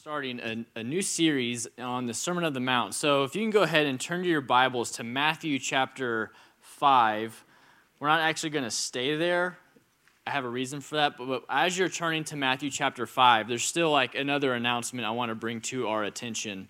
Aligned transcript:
starting 0.00 0.40
a, 0.40 0.64
a, 0.80 0.82
new 0.82 1.02
series 1.02 1.68
on 1.78 2.06
the 2.06 2.14
Sermon 2.14 2.42
of 2.42 2.54
the 2.54 2.60
Mount. 2.60 2.94
So 2.94 3.24
if 3.24 3.36
you 3.36 3.42
can 3.42 3.50
go 3.50 3.60
ahead 3.60 3.84
and 3.84 4.00
turn 4.00 4.22
to 4.22 4.28
your 4.30 4.40
Bibles 4.40 4.92
to 4.92 5.04
Matthew 5.04 5.58
chapter 5.58 6.30
5. 6.62 7.44
We're 7.98 8.08
not 8.08 8.20
actually 8.20 8.48
going 8.48 8.64
to 8.64 8.70
stay 8.70 9.16
there. 9.16 9.58
I 10.26 10.30
have 10.30 10.46
a 10.46 10.48
reason 10.48 10.80
for 10.80 10.94
that. 10.94 11.18
But, 11.18 11.26
but 11.26 11.44
as 11.50 11.76
you're 11.76 11.90
turning 11.90 12.24
to 12.24 12.36
Matthew 12.36 12.70
chapter 12.70 13.06
5, 13.06 13.46
there's 13.46 13.62
still 13.62 13.90
like 13.90 14.14
another 14.14 14.54
announcement 14.54 15.06
I 15.06 15.10
want 15.10 15.32
to 15.32 15.34
bring 15.34 15.60
to 15.62 15.88
our 15.88 16.02
attention. 16.02 16.68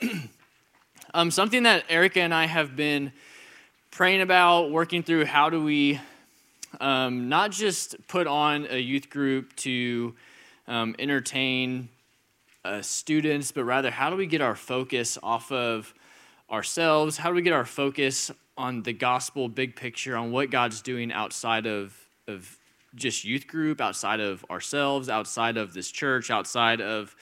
um, 1.14 1.30
something 1.30 1.62
that 1.62 1.84
Erica 1.88 2.22
and 2.22 2.34
I 2.34 2.46
have 2.46 2.74
been 2.74 3.12
praying 3.92 4.20
about, 4.20 4.72
working 4.72 5.04
through 5.04 5.26
how 5.26 5.48
do 5.48 5.62
we 5.62 6.00
um, 6.80 7.28
not 7.28 7.52
just 7.52 7.94
put 8.08 8.26
on 8.26 8.66
a 8.68 8.80
youth 8.80 9.10
group 9.10 9.54
to 9.58 10.16
um, 10.66 10.96
entertain 10.98 11.88
uh, 12.64 12.82
students, 12.82 13.52
but 13.52 13.64
rather 13.64 13.90
how 13.90 14.10
do 14.10 14.16
we 14.16 14.26
get 14.26 14.40
our 14.40 14.56
focus 14.56 15.18
off 15.22 15.52
of 15.52 15.92
ourselves? 16.50 17.16
How 17.16 17.28
do 17.28 17.34
we 17.34 17.42
get 17.42 17.52
our 17.52 17.64
focus 17.64 18.30
on 18.56 18.82
the 18.82 18.92
gospel, 18.92 19.48
big 19.48 19.76
picture, 19.76 20.16
on 20.16 20.32
what 20.32 20.50
God's 20.50 20.80
doing 20.80 21.12
outside 21.12 21.66
of, 21.66 21.94
of 22.28 22.58
just 22.94 23.24
youth 23.24 23.46
group, 23.46 23.80
outside 23.80 24.20
of 24.20 24.44
ourselves, 24.50 25.08
outside 25.08 25.56
of 25.56 25.74
this 25.74 25.90
church, 25.90 26.30
outside 26.30 26.80
of 26.80 27.14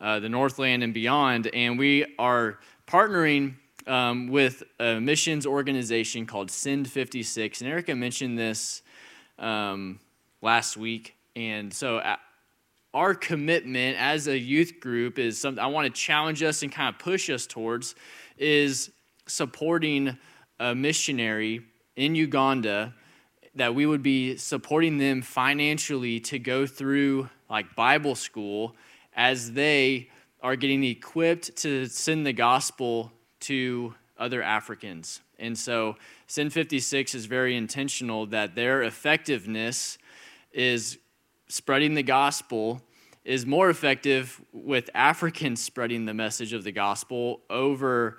uh, 0.00 0.18
the 0.18 0.28
Northland 0.28 0.82
and 0.82 0.92
beyond? 0.92 1.48
And 1.54 1.78
we 1.78 2.14
are 2.18 2.58
partnering 2.86 3.54
um, 3.86 4.28
with 4.28 4.62
a 4.78 5.00
missions 5.00 5.46
organization 5.46 6.26
called 6.26 6.50
Send 6.50 6.88
56. 6.88 7.60
And 7.60 7.70
Erica 7.70 7.94
mentioned 7.94 8.38
this 8.38 8.82
um, 9.38 10.00
last 10.40 10.76
week. 10.76 11.14
And 11.34 11.72
so, 11.72 11.98
our 12.94 13.14
commitment 13.14 13.96
as 13.98 14.28
a 14.28 14.38
youth 14.38 14.80
group 14.80 15.18
is 15.18 15.40
something 15.40 15.62
I 15.62 15.66
want 15.68 15.92
to 15.92 16.00
challenge 16.00 16.42
us 16.42 16.62
and 16.62 16.70
kind 16.70 16.94
of 16.94 16.98
push 16.98 17.30
us 17.30 17.46
towards 17.46 17.94
is 18.36 18.90
supporting 19.26 20.18
a 20.60 20.74
missionary 20.74 21.62
in 21.96 22.14
Uganda 22.14 22.94
that 23.54 23.74
we 23.74 23.86
would 23.86 24.02
be 24.02 24.36
supporting 24.36 24.98
them 24.98 25.22
financially 25.22 26.20
to 26.20 26.38
go 26.38 26.66
through 26.66 27.28
like 27.50 27.74
Bible 27.74 28.14
school 28.14 28.74
as 29.14 29.52
they 29.52 30.08
are 30.42 30.56
getting 30.56 30.84
equipped 30.84 31.56
to 31.56 31.86
send 31.86 32.26
the 32.26 32.32
gospel 32.32 33.12
to 33.40 33.94
other 34.18 34.42
Africans. 34.42 35.20
And 35.38 35.58
so 35.58 35.96
Send 36.32 36.50
56 36.50 37.14
is 37.14 37.26
very 37.26 37.54
intentional 37.54 38.24
that 38.28 38.54
their 38.54 38.84
effectiveness 38.84 39.98
is 40.50 40.96
spreading 41.52 41.92
the 41.92 42.02
gospel 42.02 42.80
is 43.26 43.44
more 43.44 43.68
effective 43.68 44.40
with 44.54 44.88
Africans 44.94 45.62
spreading 45.62 46.06
the 46.06 46.14
message 46.14 46.54
of 46.54 46.64
the 46.64 46.72
gospel 46.72 47.40
over 47.50 48.18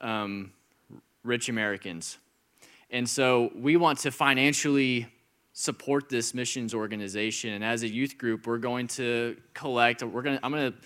um, 0.00 0.50
rich 1.22 1.48
Americans. 1.48 2.18
And 2.90 3.08
so 3.08 3.52
we 3.54 3.76
want 3.76 4.00
to 4.00 4.10
financially 4.10 5.06
support 5.52 6.08
this 6.08 6.34
missions 6.34 6.74
organization. 6.74 7.52
And 7.52 7.62
as 7.62 7.84
a 7.84 7.88
youth 7.88 8.18
group, 8.18 8.44
we're 8.44 8.58
going 8.58 8.88
to 8.88 9.36
collect, 9.54 10.02
we're 10.02 10.22
going 10.22 10.38
to, 10.38 10.44
I'm 10.44 10.50
going 10.50 10.72
to 10.72 10.78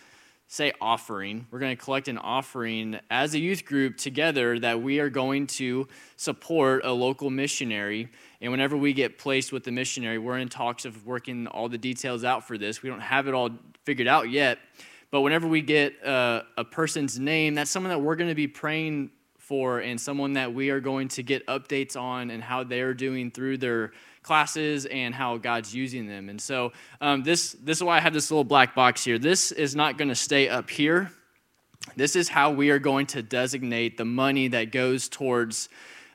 say 0.50 0.72
offering. 0.80 1.46
We're 1.50 1.58
going 1.58 1.76
to 1.76 1.82
collect 1.82 2.08
an 2.08 2.16
offering 2.16 2.98
as 3.10 3.34
a 3.34 3.38
youth 3.38 3.66
group 3.66 3.98
together 3.98 4.58
that 4.58 4.80
we 4.80 4.98
are 4.98 5.10
going 5.10 5.46
to 5.48 5.86
support 6.16 6.86
a 6.86 6.92
local 6.92 7.28
missionary. 7.28 8.08
And 8.40 8.50
whenever 8.50 8.74
we 8.74 8.94
get 8.94 9.18
placed 9.18 9.52
with 9.52 9.64
the 9.64 9.72
missionary, 9.72 10.16
we're 10.16 10.38
in 10.38 10.48
talks 10.48 10.86
of 10.86 11.06
working 11.06 11.46
all 11.48 11.68
the 11.68 11.76
details 11.76 12.24
out 12.24 12.48
for 12.48 12.56
this. 12.56 12.82
We 12.82 12.88
don't 12.88 13.00
have 13.00 13.28
it 13.28 13.34
all 13.34 13.50
figured 13.84 14.08
out 14.08 14.30
yet. 14.30 14.58
But 15.10 15.20
whenever 15.20 15.46
we 15.46 15.60
get 15.60 16.02
uh, 16.04 16.42
a 16.56 16.64
person's 16.64 17.18
name, 17.18 17.54
that's 17.54 17.70
someone 17.70 17.90
that 17.90 18.00
we're 18.00 18.16
going 18.16 18.30
to 18.30 18.34
be 18.34 18.48
praying 18.48 19.10
for 19.36 19.80
and 19.80 20.00
someone 20.00 20.32
that 20.34 20.54
we 20.54 20.70
are 20.70 20.80
going 20.80 21.08
to 21.08 21.22
get 21.22 21.46
updates 21.46 21.94
on 21.94 22.30
and 22.30 22.42
how 22.42 22.64
they're 22.64 22.94
doing 22.94 23.30
through 23.30 23.58
their 23.58 23.92
classes 24.28 24.86
and 24.86 25.14
how 25.14 25.38
God's 25.38 25.74
using 25.74 26.06
them. 26.06 26.28
And 26.28 26.40
so 26.40 26.72
um, 27.00 27.22
this, 27.22 27.52
this 27.54 27.78
is 27.78 27.82
why 27.82 27.96
I 27.96 28.00
have 28.00 28.12
this 28.12 28.30
little 28.30 28.44
black 28.44 28.74
box 28.74 29.02
here. 29.02 29.18
This 29.18 29.50
is 29.50 29.74
not 29.74 29.96
going 29.96 30.08
to 30.10 30.14
stay 30.14 30.48
up 30.48 30.68
here. 30.68 31.10
This 31.96 32.14
is 32.14 32.28
how 32.28 32.50
we 32.50 32.68
are 32.70 32.78
going 32.78 33.06
to 33.06 33.22
designate 33.22 33.96
the 33.96 34.04
money 34.04 34.48
that 34.48 34.70
goes 34.70 35.08
towards 35.08 35.70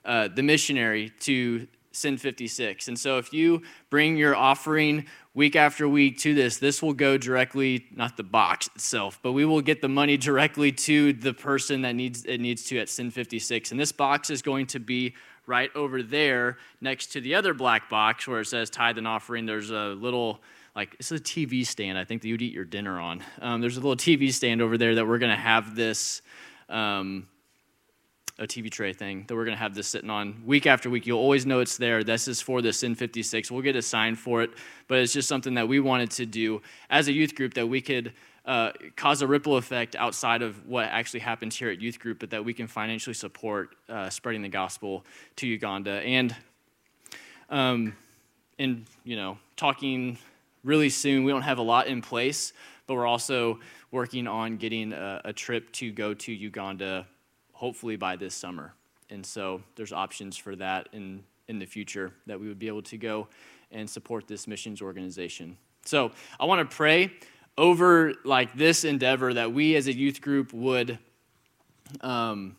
uh, 0.05 0.27
the 0.27 0.43
missionary 0.43 1.11
to 1.21 1.67
Send 1.95 2.19
56. 2.19 2.87
And 2.87 2.97
so 2.97 3.19
if 3.19 3.31
you 3.33 3.61
bring 3.91 4.17
your 4.17 4.35
offering 4.35 5.05
week 5.35 5.55
after 5.55 5.87
week 5.87 6.17
to 6.19 6.33
this, 6.33 6.57
this 6.57 6.81
will 6.81 6.93
go 6.93 7.19
directly, 7.19 7.85
not 7.93 8.17
the 8.17 8.23
box 8.23 8.67
itself, 8.75 9.19
but 9.21 9.33
we 9.33 9.45
will 9.45 9.61
get 9.61 9.79
the 9.79 9.89
money 9.89 10.17
directly 10.17 10.71
to 10.71 11.13
the 11.13 11.35
person 11.35 11.83
that 11.83 11.93
needs 11.93 12.25
it 12.25 12.39
needs 12.39 12.63
to 12.65 12.79
at 12.79 12.89
Send 12.89 13.13
56. 13.13 13.69
And 13.69 13.79
this 13.79 13.91
box 13.91 14.31
is 14.31 14.41
going 14.41 14.65
to 14.67 14.79
be 14.79 15.13
right 15.45 15.69
over 15.75 16.01
there 16.01 16.57
next 16.81 17.07
to 17.13 17.21
the 17.21 17.35
other 17.35 17.53
black 17.53 17.89
box 17.89 18.27
where 18.27 18.41
it 18.41 18.45
says 18.45 18.69
tithe 18.69 18.97
and 18.97 19.07
offering. 19.07 19.45
There's 19.45 19.71
a 19.71 19.95
little, 19.99 20.41
like, 20.75 20.95
it's 20.99 21.11
a 21.11 21.15
TV 21.15 21.65
stand, 21.65 21.97
I 21.97 22.05
think, 22.05 22.21
that 22.21 22.27
you'd 22.27 22.41
eat 22.41 22.53
your 22.53 22.65
dinner 22.65 22.99
on. 22.99 23.23
Um, 23.41 23.61
there's 23.61 23.77
a 23.77 23.79
little 23.79 23.95
TV 23.95 24.33
stand 24.33 24.61
over 24.61 24.77
there 24.77 24.95
that 24.95 25.07
we're 25.07 25.19
going 25.19 25.35
to 25.35 25.41
have 25.41 25.75
this. 25.75 26.21
Um, 26.69 27.27
a 28.43 28.47
TV 28.47 28.69
tray 28.69 28.93
thing 28.93 29.23
that 29.27 29.35
we're 29.35 29.45
going 29.45 29.55
to 29.55 29.61
have 29.61 29.73
this 29.73 29.87
sitting 29.87 30.09
on 30.09 30.43
week 30.45 30.67
after 30.67 30.89
week. 30.89 31.07
You'll 31.07 31.19
always 31.19 31.45
know 31.45 31.61
it's 31.61 31.77
there. 31.77 32.03
This 32.03 32.27
is 32.27 32.41
for 32.41 32.61
the 32.61 32.73
Send 32.73 32.97
56. 32.97 33.49
We'll 33.49 33.61
get 33.61 33.75
a 33.75 33.81
sign 33.81 34.15
for 34.15 34.43
it, 34.43 34.51
but 34.87 34.99
it's 34.99 35.13
just 35.13 35.27
something 35.27 35.53
that 35.53 35.67
we 35.67 35.79
wanted 35.79 36.11
to 36.11 36.25
do 36.25 36.61
as 36.89 37.07
a 37.07 37.13
youth 37.13 37.35
group 37.35 37.53
that 37.53 37.67
we 37.67 37.81
could 37.81 38.11
uh, 38.45 38.73
cause 38.97 39.21
a 39.21 39.27
ripple 39.27 39.55
effect 39.55 39.95
outside 39.95 40.41
of 40.41 40.67
what 40.67 40.85
actually 40.85 41.21
happens 41.21 41.55
here 41.55 41.69
at 41.69 41.81
youth 41.81 41.99
group, 41.99 42.19
but 42.19 42.29
that 42.31 42.43
we 42.43 42.53
can 42.53 42.67
financially 42.67 43.13
support 43.13 43.75
uh, 43.87 44.09
spreading 44.09 44.41
the 44.41 44.49
gospel 44.49 45.05
to 45.37 45.47
Uganda. 45.47 46.01
And, 46.01 46.35
um, 47.49 47.95
and 48.59 48.85
you 49.05 49.15
know, 49.15 49.37
talking 49.55 50.17
really 50.65 50.89
soon, 50.89 51.23
we 51.23 51.31
don't 51.31 51.43
have 51.43 51.59
a 51.59 51.63
lot 51.63 51.87
in 51.87 52.01
place, 52.01 52.51
but 52.87 52.95
we're 52.95 53.07
also 53.07 53.59
working 53.91 54.27
on 54.27 54.57
getting 54.57 54.91
a, 54.91 55.21
a 55.23 55.31
trip 55.31 55.71
to 55.71 55.91
go 55.91 56.13
to 56.13 56.33
Uganda, 56.33 57.07
hopefully 57.63 57.95
by 57.95 58.17
this 58.17 58.35
summer. 58.35 58.73
And 59.09 59.25
so 59.25 59.61
there's 59.77 59.93
options 59.93 60.35
for 60.35 60.53
that 60.57 60.89
in, 60.91 61.23
in 61.47 61.59
the 61.59 61.65
future 61.65 62.11
that 62.27 62.37
we 62.37 62.49
would 62.49 62.59
be 62.59 62.67
able 62.67 62.81
to 62.81 62.97
go 62.97 63.29
and 63.71 63.89
support 63.89 64.27
this 64.27 64.47
missions 64.47 64.81
organization. 64.81 65.55
So 65.85 66.11
I 66.37 66.43
want 66.43 66.69
to 66.69 66.75
pray 66.75 67.13
over 67.57 68.15
like 68.25 68.53
this 68.53 68.83
endeavor 68.83 69.33
that 69.35 69.53
we 69.53 69.77
as 69.77 69.87
a 69.87 69.93
youth 69.93 70.19
group 70.19 70.51
would 70.51 70.99
um, 72.01 72.57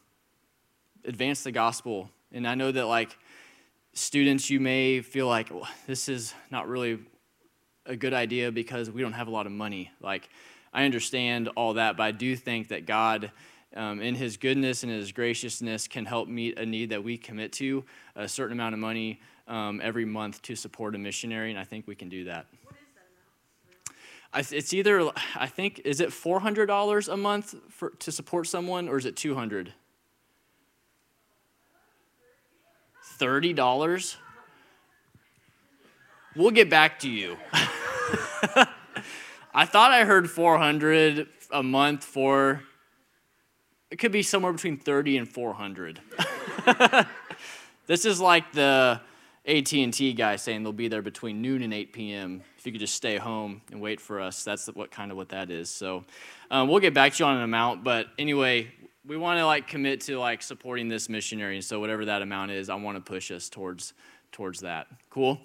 advance 1.05 1.43
the 1.43 1.53
gospel. 1.53 2.09
And 2.33 2.49
I 2.49 2.55
know 2.55 2.73
that 2.73 2.87
like 2.87 3.15
students, 3.93 4.49
you 4.49 4.59
may 4.59 5.03
feel 5.03 5.27
like 5.27 5.51
well, 5.51 5.69
this 5.87 6.09
is 6.09 6.33
not 6.51 6.67
really 6.67 6.99
a 7.85 7.95
good 7.95 8.15
idea 8.15 8.51
because 8.51 8.91
we 8.91 9.03
don't 9.03 9.13
have 9.13 9.29
a 9.29 9.31
lot 9.31 9.45
of 9.45 9.53
money. 9.53 9.91
Like 10.01 10.31
I 10.73 10.87
understand 10.87 11.51
all 11.57 11.75
that, 11.75 11.99
but 11.99 12.05
I 12.05 12.11
do 12.13 12.35
think 12.37 12.69
that 12.69 12.87
God. 12.87 13.31
Um, 13.77 14.01
in 14.01 14.15
his 14.15 14.37
goodness 14.37 14.85
and 14.85 14.93
his 14.93 15.11
graciousness 15.11 15.89
can 15.89 16.05
help 16.05 16.29
meet 16.29 16.59
a 16.59 16.65
need 16.65 16.91
that 16.91 17.03
we 17.03 17.19
commit 17.19 17.53
to 17.55 17.85
a 18.15 18.29
certain 18.29 18.53
amount 18.53 18.75
of 18.75 18.79
money 18.79 19.21
um, 19.49 19.81
every 19.83 20.05
month 20.05 20.41
to 20.43 20.55
support 20.55 20.95
a 20.95 20.99
missionary 20.99 21.51
and 21.51 21.59
i 21.59 21.65
think 21.65 21.89
we 21.89 21.97
can 21.97 22.09
do 22.09 22.25
that 22.25 22.47
it's 24.37 24.73
either 24.73 25.11
I 25.37 25.47
think 25.47 25.83
is 25.85 26.01
it 26.01 26.12
four 26.12 26.41
hundred 26.41 26.67
dollars 26.67 27.09
a 27.09 27.17
month 27.17 27.55
for 27.69 27.91
to 27.91 28.11
support 28.11 28.47
someone, 28.47 28.89
or 28.89 28.99
is 28.99 29.07
it 29.07 29.17
two 29.17 29.35
hundred? 29.35 29.73
Thirty 33.03 33.53
dollars. 33.53 34.17
We'll 36.35 36.51
get 36.51 36.69
back 36.69 36.99
to 37.01 37.09
you. 37.09 37.37
I 39.55 39.67
thought 39.67 39.93
I 39.93 40.05
heard 40.05 40.29
four 40.29 40.59
hundred 40.59 41.29
a 41.50 41.62
month 41.62 42.03
for. 42.05 42.62
It 43.91 43.99
could 43.99 44.13
be 44.13 44.23
somewhere 44.23 44.53
between 44.53 44.79
thirty 44.79 45.17
and 45.17 45.29
four 45.29 45.55
hundred. 45.55 46.01
this 47.87 48.05
is 48.05 48.21
like 48.21 48.53
the 48.53 49.01
AT&T 49.47 50.15
guy 50.15 50.37
saying 50.37 50.63
they'll 50.63 50.73
be 50.73 50.89
there 50.89 51.03
between 51.03 51.43
noon 51.43 51.63
and 51.63 51.75
8 51.75 51.93
p.m. 51.93 52.43
If 52.57 52.65
you 52.65 52.73
could 52.73 52.81
just 52.81 52.95
stay 52.95 53.19
home 53.19 53.61
and 53.71 53.81
wait 53.81 54.01
for 54.01 54.19
us, 54.19 54.43
that's 54.43 54.67
what 54.69 54.91
kind 54.91 55.11
of 55.11 55.19
what 55.19 55.29
that 55.31 55.51
is. 55.51 55.69
So 55.69 56.05
um, 56.51 56.69
we'll 56.69 56.81
get 56.81 56.95
back 56.95 57.13
to 57.13 57.23
you 57.23 57.29
on 57.29 57.37
an 57.37 57.43
amount, 57.43 57.85
but 57.85 58.07
anyway, 58.19 58.73
we 59.07 59.19
want 59.19 59.39
to 59.39 59.45
like 59.45 59.67
commit 59.67 60.01
to 60.03 60.19
like 60.19 60.43
supporting 60.43 60.89
this 60.89 61.11
missionary. 61.11 61.57
and 61.57 61.65
So 61.65 61.79
whatever 61.79 62.07
that 62.07 62.23
amount 62.23 62.53
is, 62.53 62.71
I 62.71 62.75
want 62.77 62.97
to 62.97 63.03
push 63.03 63.31
us 63.31 63.51
towards 63.51 63.93
towards 64.33 64.61
that. 64.61 64.87
Cool. 65.11 65.39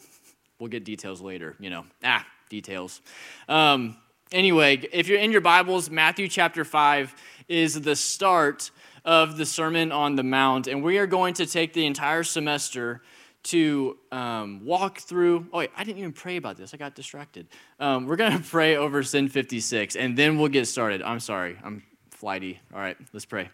We'll 0.60 0.70
get 0.70 0.86
details 0.86 1.22
later. 1.22 1.56
You 1.60 1.70
know, 1.70 1.86
ah, 2.04 2.26
details. 2.50 3.02
Um, 3.50 3.98
anyway, 4.32 4.78
if 4.92 5.08
you're 5.08 5.20
in 5.20 5.32
your 5.32 5.42
Bibles, 5.42 5.90
Matthew 5.90 6.28
chapter 6.28 6.64
five 6.64 7.14
is 7.48 7.82
the 7.82 7.96
start 7.96 8.72
of 9.06 9.38
the 9.38 9.46
Sermon 9.46 9.92
on 9.92 10.16
the 10.16 10.24
Mount, 10.24 10.68
and 10.68 10.84
we 10.84 10.98
are 10.98 11.08
going 11.08 11.34
to 11.36 11.46
take 11.46 11.74
the 11.74 11.86
entire 11.86 12.24
semester 12.24 13.02
to 13.42 13.98
um, 14.12 14.66
walk 14.66 15.00
through. 15.00 15.48
Oh, 15.54 15.60
wait, 15.60 15.72
I 15.76 15.84
didn't 15.84 16.00
even 16.00 16.12
pray 16.12 16.38
about 16.38 16.58
this. 16.58 16.74
I 16.74 16.78
got 16.78 16.96
distracted. 16.96 17.48
Um, 17.80 18.06
we're 18.06 18.18
going 18.18 18.38
to 18.38 18.44
pray 18.44 18.76
over 18.76 19.02
Send 19.04 19.32
56, 19.32 19.96
and 19.96 20.18
then 20.18 20.38
we'll 20.38 20.50
get 20.50 20.68
started. 20.68 21.02
I'm 21.02 21.20
sorry. 21.20 21.58
I'm 21.64 21.84
flighty. 22.12 22.60
All 22.74 22.80
right, 22.80 22.98
let's 23.14 23.26
pray. 23.26 23.50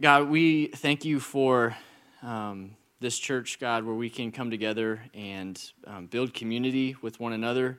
God, 0.00 0.28
we 0.28 0.66
thank 0.66 1.06
you 1.06 1.18
for 1.20 1.74
um, 2.22 2.76
this 3.06 3.18
church, 3.20 3.60
God, 3.60 3.84
where 3.84 3.94
we 3.94 4.10
can 4.10 4.32
come 4.32 4.50
together 4.50 5.00
and 5.14 5.62
um, 5.86 6.06
build 6.06 6.34
community 6.34 6.96
with 7.02 7.20
one 7.20 7.32
another. 7.32 7.78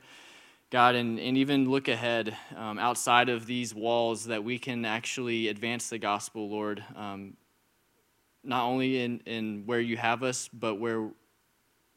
God, 0.69 0.95
and, 0.95 1.19
and 1.19 1.37
even 1.37 1.69
look 1.69 1.89
ahead 1.89 2.33
um, 2.55 2.79
outside 2.79 3.27
of 3.27 3.45
these 3.45 3.75
walls 3.75 4.27
that 4.27 4.45
we 4.45 4.57
can 4.57 4.85
actually 4.85 5.49
advance 5.49 5.89
the 5.89 5.97
gospel, 5.97 6.49
Lord, 6.49 6.81
um, 6.95 7.35
not 8.41 8.63
only 8.63 9.01
in, 9.01 9.19
in 9.25 9.63
where 9.65 9.81
you 9.81 9.97
have 9.97 10.23
us, 10.23 10.49
but 10.53 10.75
where 10.75 11.09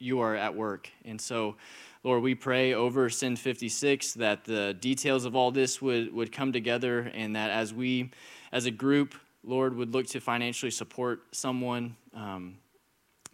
you 0.01 0.19
are 0.19 0.35
at 0.35 0.57
work. 0.57 0.91
And 1.05 1.21
so, 1.21 1.55
Lord, 2.03 2.25
we 2.25 2.35
pray 2.35 2.75
over 2.75 3.09
Send 3.09 3.39
56 3.39 4.15
that 4.15 4.43
the 4.43 4.75
details 4.81 5.25
of 5.25 5.37
all 5.37 5.53
this 5.53 5.81
would, 5.81 6.13
would 6.13 6.33
come 6.33 6.53
together 6.53 7.13
and 7.15 7.37
that 7.37 7.53
as 7.53 7.73
we, 7.73 8.11
as 8.51 8.67
a 8.67 8.73
group, 8.73 9.15
Lord, 9.45 9.77
would 9.77 9.95
look 9.95 10.09
to 10.09 10.21
financially 10.21 10.73
support 10.73 11.23
someone, 11.31 11.95
um, 12.13 12.57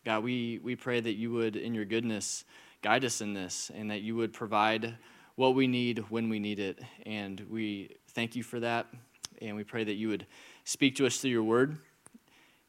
God, 0.07 0.23
we, 0.23 0.61
we 0.63 0.77
pray 0.77 1.01
that 1.01 1.15
you 1.15 1.33
would, 1.33 1.57
in 1.57 1.75
your 1.75 1.85
goodness, 1.85 2.45
guide 2.81 3.05
us 3.05 3.21
in 3.21 3.35
this 3.35 3.73
and 3.75 3.91
that 3.91 4.03
you 4.03 4.15
would 4.15 4.33
provide 4.33 4.95
what 5.35 5.57
we 5.57 5.67
need 5.67 5.99
when 6.11 6.29
we 6.29 6.39
need 6.39 6.61
it. 6.61 6.79
And 7.05 7.45
we 7.51 7.97
thank 8.11 8.37
you 8.37 8.45
for 8.45 8.61
that. 8.61 8.87
And 9.43 9.57
we 9.57 9.65
pray 9.65 9.83
that 9.83 9.95
you 9.95 10.07
would 10.07 10.25
speak 10.63 10.95
to 10.97 11.07
us 11.07 11.17
through 11.17 11.33
your 11.33 11.43
word 11.43 11.79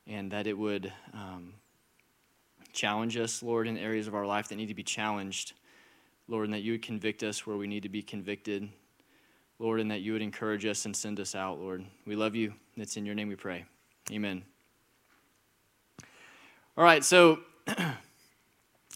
and 0.08 0.32
that 0.32 0.48
it 0.48 0.58
would 0.58 0.92
um, 1.14 1.54
challenge 2.74 3.18
us, 3.18 3.44
Lord, 3.44 3.68
in 3.68 3.78
areas 3.78 4.08
of 4.08 4.16
our 4.16 4.26
life 4.26 4.48
that 4.48 4.56
need 4.56 4.70
to 4.70 4.74
be 4.74 4.82
challenged. 4.82 5.54
Lord, 6.28 6.46
and 6.46 6.54
that 6.56 6.64
you 6.64 6.72
would 6.72 6.82
convict 6.82 7.22
us 7.22 7.46
where 7.46 7.56
we 7.56 7.68
need 7.68 7.84
to 7.84 7.90
be 7.90 8.02
convicted. 8.02 8.68
Lord, 9.60 9.80
and 9.80 9.92
that 9.92 10.02
you 10.02 10.14
would 10.14 10.24
encourage 10.24 10.66
us 10.66 10.86
and 10.86 10.96
send 10.96 11.20
us 11.20 11.36
out, 11.36 11.60
Lord. 11.60 11.86
We 12.08 12.16
love 12.16 12.34
you. 12.34 12.56
It's 12.78 12.98
in 12.98 13.06
your 13.06 13.14
name 13.14 13.28
we 13.28 13.36
pray. 13.36 13.66
Amen. 14.12 14.44
All 16.78 16.84
right, 16.84 17.04
so 17.04 17.40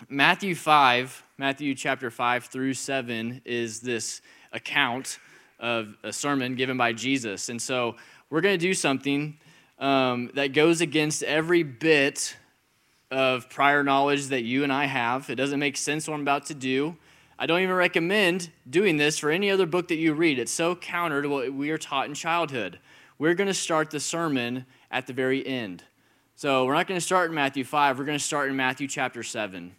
Matthew 0.08 0.54
5, 0.54 1.24
Matthew 1.40 1.74
chapter 1.74 2.12
5 2.12 2.46
through 2.46 2.76
7 2.76 3.42
is 3.44 3.80
this 3.80 4.22
account 4.54 5.18
of 5.60 5.98
a 6.04 6.14
sermon 6.14 6.54
given 6.54 6.78
by 6.78 6.94
Jesus. 6.94 7.50
And 7.50 7.60
so 7.60 7.96
we're 8.30 8.42
going 8.42 8.54
to 8.54 8.64
do 8.64 8.76
something 8.76 9.36
um, 9.80 10.30
that 10.36 10.54
goes 10.54 10.82
against 10.82 11.24
every 11.24 11.64
bit 11.64 12.38
of 13.10 13.50
prior 13.50 13.84
knowledge 13.84 14.28
that 14.28 14.44
you 14.44 14.64
and 14.64 14.72
I 14.72 14.86
have. 14.86 15.32
It 15.32 15.36
doesn't 15.36 15.60
make 15.60 15.76
sense 15.76 16.08
what 16.08 16.14
I'm 16.14 16.22
about 16.22 16.46
to 16.46 16.54
do. 16.54 16.96
I 17.40 17.48
don't 17.48 17.62
even 17.62 17.74
recommend 17.74 18.52
doing 18.70 18.98
this 18.98 19.18
for 19.18 19.32
any 19.32 19.50
other 19.50 19.66
book 19.66 19.88
that 19.88 19.96
you 19.96 20.14
read. 20.14 20.38
It's 20.38 20.52
so 20.52 20.76
counter 20.76 21.24
to 21.24 21.30
what 21.30 21.52
we 21.52 21.72
are 21.72 21.80
taught 21.80 22.06
in 22.06 22.14
childhood. 22.14 22.78
We're 23.18 23.34
going 23.34 23.48
to 23.48 23.56
start 23.56 23.90
the 23.90 24.00
sermon 24.00 24.68
at 24.92 25.08
the 25.08 25.14
very 25.14 25.44
end. 25.48 25.84
So 26.36 26.66
we're 26.66 26.74
not 26.74 26.88
going 26.88 27.00
to 27.00 27.06
start 27.06 27.30
in 27.30 27.36
Matthew 27.36 27.64
5, 27.64 28.00
we're 28.00 28.06
going 28.06 28.18
to 28.18 28.24
start 28.24 28.50
in 28.50 28.56
Matthew 28.56 28.88
chapter 28.88 29.24
7. 29.24 29.76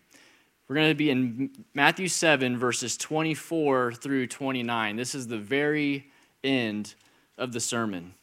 We're 0.68 0.76
going 0.76 0.88
to 0.88 0.94
be 0.94 1.10
in 1.10 1.50
Matthew 1.74 2.08
7, 2.08 2.56
verses 2.56 2.96
24 2.96 3.92
through 3.94 4.28
29. 4.28 4.96
This 4.96 5.14
is 5.14 5.28
the 5.28 5.38
very 5.38 6.06
end 6.42 6.94
of 7.36 7.52
the 7.52 7.60
sermon. 7.60 8.14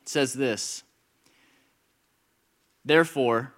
It 0.00 0.08
says 0.08 0.32
this 0.32 0.82
Therefore, 2.84 3.52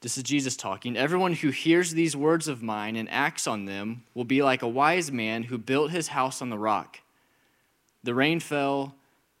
this 0.00 0.16
is 0.16 0.22
Jesus 0.22 0.56
talking. 0.56 0.96
Everyone 0.96 1.32
who 1.32 1.50
hears 1.50 1.92
these 1.92 2.16
words 2.16 2.46
of 2.46 2.62
mine 2.62 2.94
and 2.94 3.10
acts 3.10 3.46
on 3.46 3.64
them 3.64 4.04
will 4.14 4.24
be 4.24 4.42
like 4.42 4.62
a 4.62 4.68
wise 4.68 5.10
man 5.10 5.42
who 5.42 5.58
built 5.58 5.90
his 5.90 6.08
house 6.08 6.40
on 6.40 6.50
the 6.50 6.58
rock. 6.58 7.00
The 8.04 8.14
rain 8.14 8.38
fell, 8.38 8.94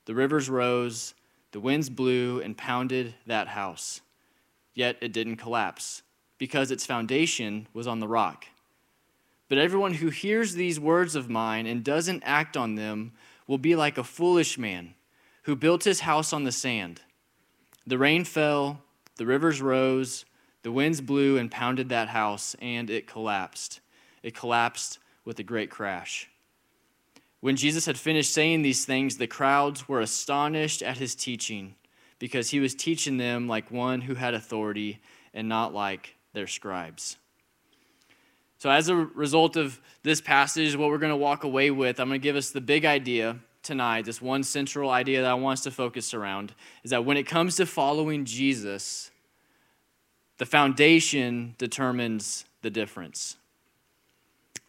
the 0.04 0.14
rivers 0.14 0.50
rose, 0.50 1.14
the 1.52 1.60
winds 1.60 1.90
blew 1.90 2.40
and 2.40 2.56
pounded 2.56 3.14
that 3.26 3.48
house. 3.48 4.00
Yet 4.74 4.96
it 5.00 5.12
didn't 5.12 5.36
collapse 5.36 6.02
because 6.38 6.70
its 6.70 6.86
foundation 6.86 7.66
was 7.72 7.86
on 7.86 8.00
the 8.00 8.08
rock. 8.08 8.46
But 9.48 9.58
everyone 9.58 9.94
who 9.94 10.10
hears 10.10 10.54
these 10.54 10.78
words 10.78 11.16
of 11.16 11.30
mine 11.30 11.66
and 11.66 11.82
doesn't 11.82 12.22
act 12.24 12.56
on 12.56 12.74
them 12.74 13.12
will 13.46 13.58
be 13.58 13.74
like 13.74 13.98
a 13.98 14.04
foolish 14.04 14.58
man 14.58 14.94
who 15.44 15.56
built 15.56 15.84
his 15.84 16.00
house 16.00 16.32
on 16.32 16.44
the 16.44 16.52
sand. 16.52 17.00
The 17.86 17.98
rain 17.98 18.24
fell, 18.24 18.82
the 19.16 19.24
rivers 19.24 19.62
rose, 19.62 20.26
the 20.62 20.70
winds 20.70 21.00
blew 21.00 21.38
and 21.38 21.50
pounded 21.50 21.88
that 21.88 22.08
house, 22.08 22.54
and 22.60 22.90
it 22.90 23.06
collapsed. 23.06 23.80
It 24.22 24.34
collapsed 24.34 24.98
with 25.24 25.38
a 25.38 25.42
great 25.42 25.70
crash. 25.70 26.28
When 27.40 27.56
Jesus 27.56 27.86
had 27.86 27.98
finished 27.98 28.32
saying 28.32 28.62
these 28.62 28.84
things, 28.84 29.16
the 29.16 29.26
crowds 29.26 29.88
were 29.88 30.00
astonished 30.00 30.82
at 30.82 30.98
his 30.98 31.14
teaching 31.14 31.76
because 32.18 32.50
he 32.50 32.60
was 32.60 32.74
teaching 32.74 33.16
them 33.16 33.46
like 33.46 33.70
one 33.70 34.00
who 34.00 34.14
had 34.14 34.34
authority 34.34 35.00
and 35.32 35.48
not 35.48 35.72
like 35.72 36.16
their 36.32 36.48
scribes. 36.48 37.16
So, 38.58 38.70
as 38.70 38.88
a 38.88 38.96
result 38.96 39.56
of 39.56 39.80
this 40.02 40.20
passage, 40.20 40.74
what 40.74 40.88
we're 40.88 40.98
going 40.98 41.10
to 41.10 41.16
walk 41.16 41.44
away 41.44 41.70
with, 41.70 42.00
I'm 42.00 42.08
going 42.08 42.20
to 42.20 42.22
give 42.22 42.34
us 42.34 42.50
the 42.50 42.60
big 42.60 42.84
idea 42.84 43.36
tonight, 43.62 44.04
this 44.04 44.20
one 44.20 44.42
central 44.42 44.90
idea 44.90 45.22
that 45.22 45.30
I 45.30 45.34
want 45.34 45.58
us 45.58 45.64
to 45.64 45.70
focus 45.70 46.12
around, 46.12 46.54
is 46.82 46.90
that 46.90 47.04
when 47.04 47.16
it 47.16 47.24
comes 47.24 47.54
to 47.56 47.66
following 47.66 48.24
Jesus, 48.24 49.12
the 50.38 50.46
foundation 50.46 51.54
determines 51.58 52.46
the 52.62 52.70
difference. 52.70 53.36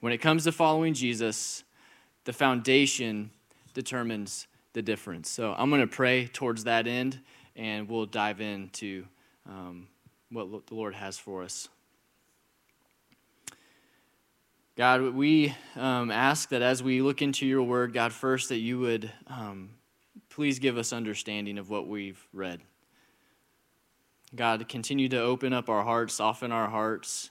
When 0.01 0.13
it 0.13 0.19
comes 0.19 0.43
to 0.43 0.51
following 0.51 0.93
Jesus, 0.93 1.63
the 2.25 2.33
foundation 2.33 3.31
determines 3.73 4.47
the 4.73 4.81
difference. 4.81 5.29
So 5.29 5.53
I'm 5.57 5.69
going 5.69 5.81
to 5.81 5.87
pray 5.87 6.27
towards 6.27 6.63
that 6.65 6.87
end, 6.87 7.19
and 7.55 7.89
we'll 7.89 8.05
dive 8.05 8.41
into 8.41 9.05
um, 9.47 9.87
what 10.29 10.67
the 10.67 10.75
Lord 10.75 10.95
has 10.95 11.17
for 11.17 11.43
us. 11.43 11.67
God, 14.75 15.01
we 15.13 15.53
um, 15.75 16.09
ask 16.09 16.49
that 16.49 16.61
as 16.61 16.81
we 16.81 17.01
look 17.01 17.21
into 17.21 17.45
your 17.45 17.63
word, 17.63 17.93
God, 17.93 18.13
first 18.13 18.47
that 18.47 18.59
you 18.59 18.79
would 18.79 19.11
um, 19.27 19.71
please 20.29 20.59
give 20.59 20.77
us 20.77 20.93
understanding 20.93 21.57
of 21.57 21.69
what 21.69 21.87
we've 21.87 22.25
read. 22.31 22.61
God, 24.33 24.69
continue 24.69 25.09
to 25.09 25.19
open 25.19 25.51
up 25.51 25.69
our 25.69 25.83
hearts, 25.83 26.13
soften 26.13 26.53
our 26.53 26.69
hearts, 26.69 27.29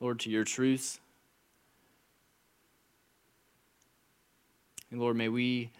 Lord, 0.00 0.20
to 0.20 0.30
your 0.30 0.44
truth. 0.44 1.00
And 4.94 5.02
Lord, 5.02 5.16
may 5.16 5.28
we 5.28 5.72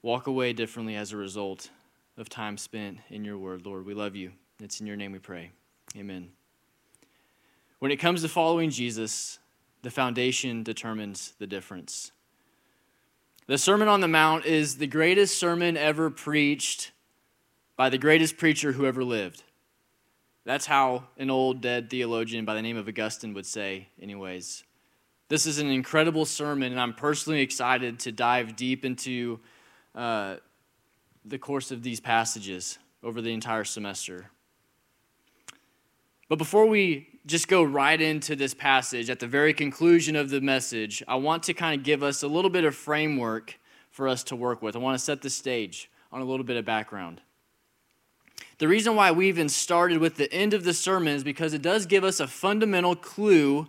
walk 0.00 0.26
away 0.26 0.54
differently 0.54 0.96
as 0.96 1.12
a 1.12 1.16
result 1.18 1.68
of 2.16 2.30
time 2.30 2.56
spent 2.56 2.96
in 3.10 3.22
your 3.22 3.36
word, 3.36 3.66
Lord. 3.66 3.84
We 3.84 3.92
love 3.92 4.16
you. 4.16 4.32
It's 4.62 4.80
in 4.80 4.86
your 4.86 4.96
name 4.96 5.12
we 5.12 5.18
pray. 5.18 5.50
Amen. 5.94 6.30
When 7.80 7.90
it 7.90 7.98
comes 7.98 8.22
to 8.22 8.30
following 8.30 8.70
Jesus, 8.70 9.40
the 9.82 9.90
foundation 9.90 10.62
determines 10.62 11.34
the 11.38 11.46
difference. 11.46 12.12
The 13.46 13.58
Sermon 13.58 13.88
on 13.88 14.00
the 14.00 14.08
Mount 14.08 14.46
is 14.46 14.78
the 14.78 14.86
greatest 14.86 15.36
sermon 15.36 15.76
ever 15.76 16.08
preached 16.08 16.92
by 17.76 17.90
the 17.90 17.98
greatest 17.98 18.38
preacher 18.38 18.72
who 18.72 18.86
ever 18.86 19.04
lived. 19.04 19.42
That's 20.46 20.64
how 20.64 21.08
an 21.18 21.28
old 21.28 21.60
dead 21.60 21.90
theologian 21.90 22.46
by 22.46 22.54
the 22.54 22.62
name 22.62 22.78
of 22.78 22.88
Augustine 22.88 23.34
would 23.34 23.44
say, 23.44 23.88
anyways. 24.00 24.64
This 25.32 25.46
is 25.46 25.56
an 25.56 25.70
incredible 25.70 26.26
sermon, 26.26 26.72
and 26.72 26.78
I'm 26.78 26.92
personally 26.92 27.40
excited 27.40 28.00
to 28.00 28.12
dive 28.12 28.54
deep 28.54 28.84
into 28.84 29.40
uh, 29.94 30.36
the 31.24 31.38
course 31.38 31.70
of 31.70 31.82
these 31.82 32.00
passages 32.00 32.78
over 33.02 33.22
the 33.22 33.32
entire 33.32 33.64
semester. 33.64 34.26
But 36.28 36.36
before 36.36 36.66
we 36.66 37.08
just 37.24 37.48
go 37.48 37.62
right 37.62 37.98
into 37.98 38.36
this 38.36 38.52
passage 38.52 39.08
at 39.08 39.20
the 39.20 39.26
very 39.26 39.54
conclusion 39.54 40.16
of 40.16 40.28
the 40.28 40.42
message, 40.42 41.02
I 41.08 41.14
want 41.14 41.44
to 41.44 41.54
kind 41.54 41.80
of 41.80 41.82
give 41.82 42.02
us 42.02 42.22
a 42.22 42.28
little 42.28 42.50
bit 42.50 42.64
of 42.64 42.74
framework 42.74 43.58
for 43.90 44.08
us 44.08 44.22
to 44.24 44.36
work 44.36 44.60
with. 44.60 44.76
I 44.76 44.80
want 44.80 44.98
to 44.98 45.02
set 45.02 45.22
the 45.22 45.30
stage 45.30 45.90
on 46.12 46.20
a 46.20 46.26
little 46.26 46.44
bit 46.44 46.58
of 46.58 46.66
background. 46.66 47.22
The 48.58 48.68
reason 48.68 48.96
why 48.96 49.12
we 49.12 49.28
even 49.28 49.48
started 49.48 49.96
with 49.96 50.16
the 50.16 50.30
end 50.30 50.52
of 50.52 50.64
the 50.64 50.74
sermon 50.74 51.14
is 51.14 51.24
because 51.24 51.54
it 51.54 51.62
does 51.62 51.86
give 51.86 52.04
us 52.04 52.20
a 52.20 52.26
fundamental 52.26 52.94
clue 52.94 53.66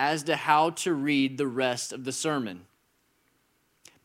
as 0.00 0.22
to 0.22 0.34
how 0.34 0.70
to 0.70 0.94
read 0.94 1.36
the 1.36 1.46
rest 1.46 1.92
of 1.92 2.04
the 2.04 2.12
sermon. 2.12 2.62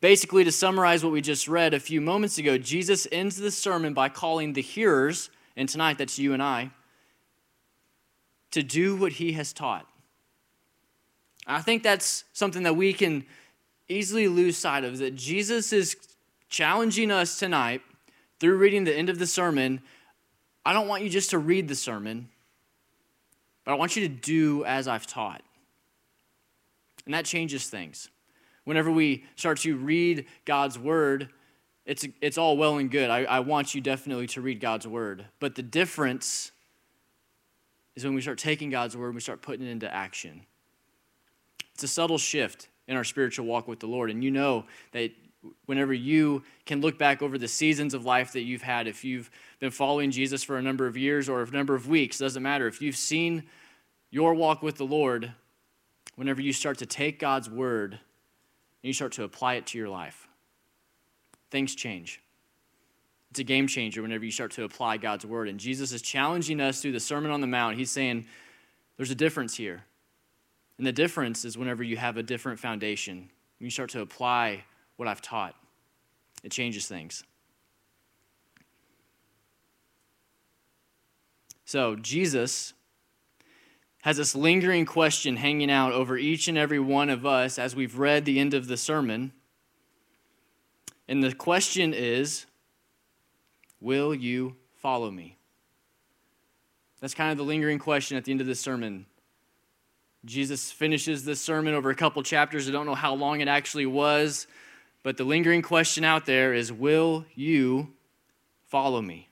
Basically, 0.01 0.43
to 0.43 0.51
summarize 0.51 1.05
what 1.05 1.13
we 1.13 1.21
just 1.21 1.47
read 1.47 1.73
a 1.73 1.79
few 1.79 2.01
moments 2.01 2.37
ago, 2.37 2.57
Jesus 2.57 3.07
ends 3.13 3.37
the 3.37 3.49
sermon 3.49 3.93
by 3.93 4.09
calling 4.09 4.51
the 4.51 4.61
hearers, 4.61 5.29
and 5.55 5.69
tonight 5.69 5.97
that's 5.97 6.19
you 6.19 6.33
and 6.33 6.43
I, 6.43 6.71
to 8.51 8.61
do 8.61 8.97
what 8.97 9.13
he 9.13 9.31
has 9.31 9.53
taught. 9.53 9.87
I 11.47 11.61
think 11.61 11.81
that's 11.81 12.25
something 12.33 12.63
that 12.63 12.75
we 12.75 12.91
can 12.91 13.25
easily 13.87 14.27
lose 14.27 14.57
sight 14.57 14.83
of 14.83 14.97
that 14.97 15.15
Jesus 15.15 15.71
is 15.71 15.95
challenging 16.49 17.09
us 17.09 17.39
tonight 17.39 17.81
through 18.41 18.57
reading 18.57 18.83
the 18.83 18.93
end 18.93 19.09
of 19.09 19.17
the 19.17 19.27
sermon, 19.27 19.79
I 20.65 20.73
don't 20.73 20.89
want 20.89 21.03
you 21.03 21.09
just 21.09 21.29
to 21.29 21.39
read 21.39 21.69
the 21.69 21.75
sermon, 21.75 22.27
but 23.63 23.71
I 23.71 23.75
want 23.75 23.95
you 23.95 24.05
to 24.09 24.13
do 24.13 24.65
as 24.65 24.89
I've 24.89 25.07
taught. 25.07 25.41
And 27.05 27.13
that 27.13 27.25
changes 27.25 27.67
things. 27.67 28.09
Whenever 28.63 28.91
we 28.91 29.25
start 29.35 29.59
to 29.59 29.77
read 29.77 30.25
God's 30.45 30.77
word, 30.79 31.29
it's, 31.85 32.05
it's 32.21 32.38
all 32.38 32.57
well 32.57 32.77
and 32.77 32.89
good. 32.89 33.09
I, 33.09 33.25
I 33.25 33.39
want 33.41 33.75
you 33.75 33.81
definitely 33.81 34.27
to 34.27 34.41
read 34.41 34.59
God's 34.59 34.88
word. 34.88 35.25
But 35.39 35.55
the 35.55 35.62
difference 35.62 36.51
is 37.95 38.03
when 38.03 38.15
we 38.15 38.21
start 38.21 38.39
taking 38.39 38.69
God's 38.71 38.97
word 38.97 39.07
and 39.07 39.15
we 39.15 39.21
start 39.21 39.41
putting 39.41 39.65
it 39.65 39.69
into 39.69 39.93
action. 39.93 40.41
It's 41.75 41.83
a 41.83 41.88
subtle 41.88 42.17
shift 42.17 42.69
in 42.88 42.97
our 42.97 43.03
spiritual 43.03 43.45
walk 43.45 43.67
with 43.67 43.79
the 43.79 43.88
Lord. 43.88 44.09
And 44.09 44.24
you 44.24 44.31
know 44.31 44.65
that 44.93 45.12
whenever 45.65 45.93
you 45.93 46.43
can 46.65 46.81
look 46.81 46.97
back 46.97 47.21
over 47.21 47.38
the 47.38 47.47
seasons 47.47 47.93
of 47.93 48.05
life 48.05 48.33
that 48.33 48.41
you've 48.41 48.62
had, 48.62 48.88
if 48.88 49.03
you've 49.03 49.29
been 49.59 49.71
following 49.71 50.09
Jesus 50.09 50.43
for 50.43 50.57
a 50.57 50.62
number 50.62 50.88
of 50.88 50.97
years 50.97 51.29
or 51.29 51.41
a 51.41 51.51
number 51.51 51.75
of 51.75 51.88
weeks, 51.88 52.17
doesn't 52.17 52.41
matter. 52.41 52.67
If 52.67 52.81
you've 52.81 52.95
seen 52.95 53.43
your 54.09 54.33
walk 54.33 54.63
with 54.63 54.75
the 54.75 54.85
Lord, 54.85 55.33
whenever 56.15 56.41
you 56.41 56.53
start 56.53 56.77
to 56.79 56.86
take 56.86 57.19
God's 57.19 57.50
word 57.50 57.93
and 57.93 58.00
you 58.81 58.93
start 58.93 59.13
to 59.13 59.24
apply 59.24 59.55
it 59.55 59.67
to 59.67 59.77
your 59.77 59.89
life, 59.89 60.27
things 61.51 61.75
change. 61.75 62.22
It's 63.31 63.39
a 63.39 63.43
game 63.43 63.67
changer 63.67 64.01
whenever 64.01 64.24
you 64.24 64.31
start 64.31 64.51
to 64.51 64.63
apply 64.63 64.98
God's 64.98 65.25
word. 65.25 65.50
And 65.50 65.60
Jesus 65.60 65.91
is 65.91 66.01
challenging 66.01 66.62
us 66.62 66.81
through 66.81 66.93
the 66.93 67.00
Sermon 67.00 67.31
on 67.31 67.41
the 67.41 67.48
Mount. 67.48 67.77
He's 67.77 67.91
saying, 67.91 68.25
there's 68.98 69.12
a 69.12 69.15
difference 69.15 69.55
here. 69.55 69.84
And 70.77 70.88
the 70.88 70.93
difference 70.93 71.45
is 71.45 71.57
whenever 71.57 71.84
you 71.84 71.98
have 71.98 72.17
a 72.17 72.24
different 72.24 72.60
foundation, 72.60 73.29
when 73.60 73.65
you 73.65 73.69
start 73.69 73.89
to 73.91 74.01
apply 74.01 74.63
what 74.98 75.07
I've 75.07 75.22
taught, 75.22 75.55
it 76.43 76.51
changes 76.51 76.88
things. 76.88 77.24
So, 81.65 81.95
Jesus 81.95 82.74
has 84.05 84.17
this 84.17 84.35
lingering 84.35 84.85
question 84.85 85.35
hanging 85.35 85.71
out 85.71 85.91
over 85.91 86.15
each 86.15 86.47
and 86.47 86.59
every 86.59 86.77
one 86.77 87.09
of 87.09 87.25
us 87.25 87.57
as 87.57 87.75
we've 87.75 87.97
read 87.97 88.24
the 88.24 88.39
end 88.39 88.53
of 88.53 88.67
the 88.67 88.77
sermon. 88.77 89.31
And 91.07 91.24
the 91.24 91.33
question 91.33 91.91
is 91.91 92.45
Will 93.81 94.13
you 94.13 94.57
follow 94.75 95.09
me? 95.09 95.39
That's 97.01 97.15
kind 97.15 97.31
of 97.31 97.39
the 97.39 97.43
lingering 97.43 97.79
question 97.79 98.15
at 98.15 98.25
the 98.25 98.31
end 98.31 98.41
of 98.41 98.47
the 98.47 98.53
sermon. 98.53 99.07
Jesus 100.24 100.71
finishes 100.71 101.25
this 101.25 101.41
sermon 101.41 101.74
over 101.74 101.89
a 101.89 101.95
couple 101.95 102.21
chapters. 102.21 102.69
I 102.69 102.71
don't 102.71 102.85
know 102.85 102.93
how 102.93 103.15
long 103.15 103.41
it 103.41 103.47
actually 103.47 103.88
was, 103.88 104.45
but 105.01 105.17
the 105.17 105.24
lingering 105.24 105.63
question 105.63 106.03
out 106.03 106.27
there 106.27 106.53
is 106.53 106.71
Will 106.71 107.25
you 107.33 107.91
follow 108.67 109.01
me? 109.01 109.29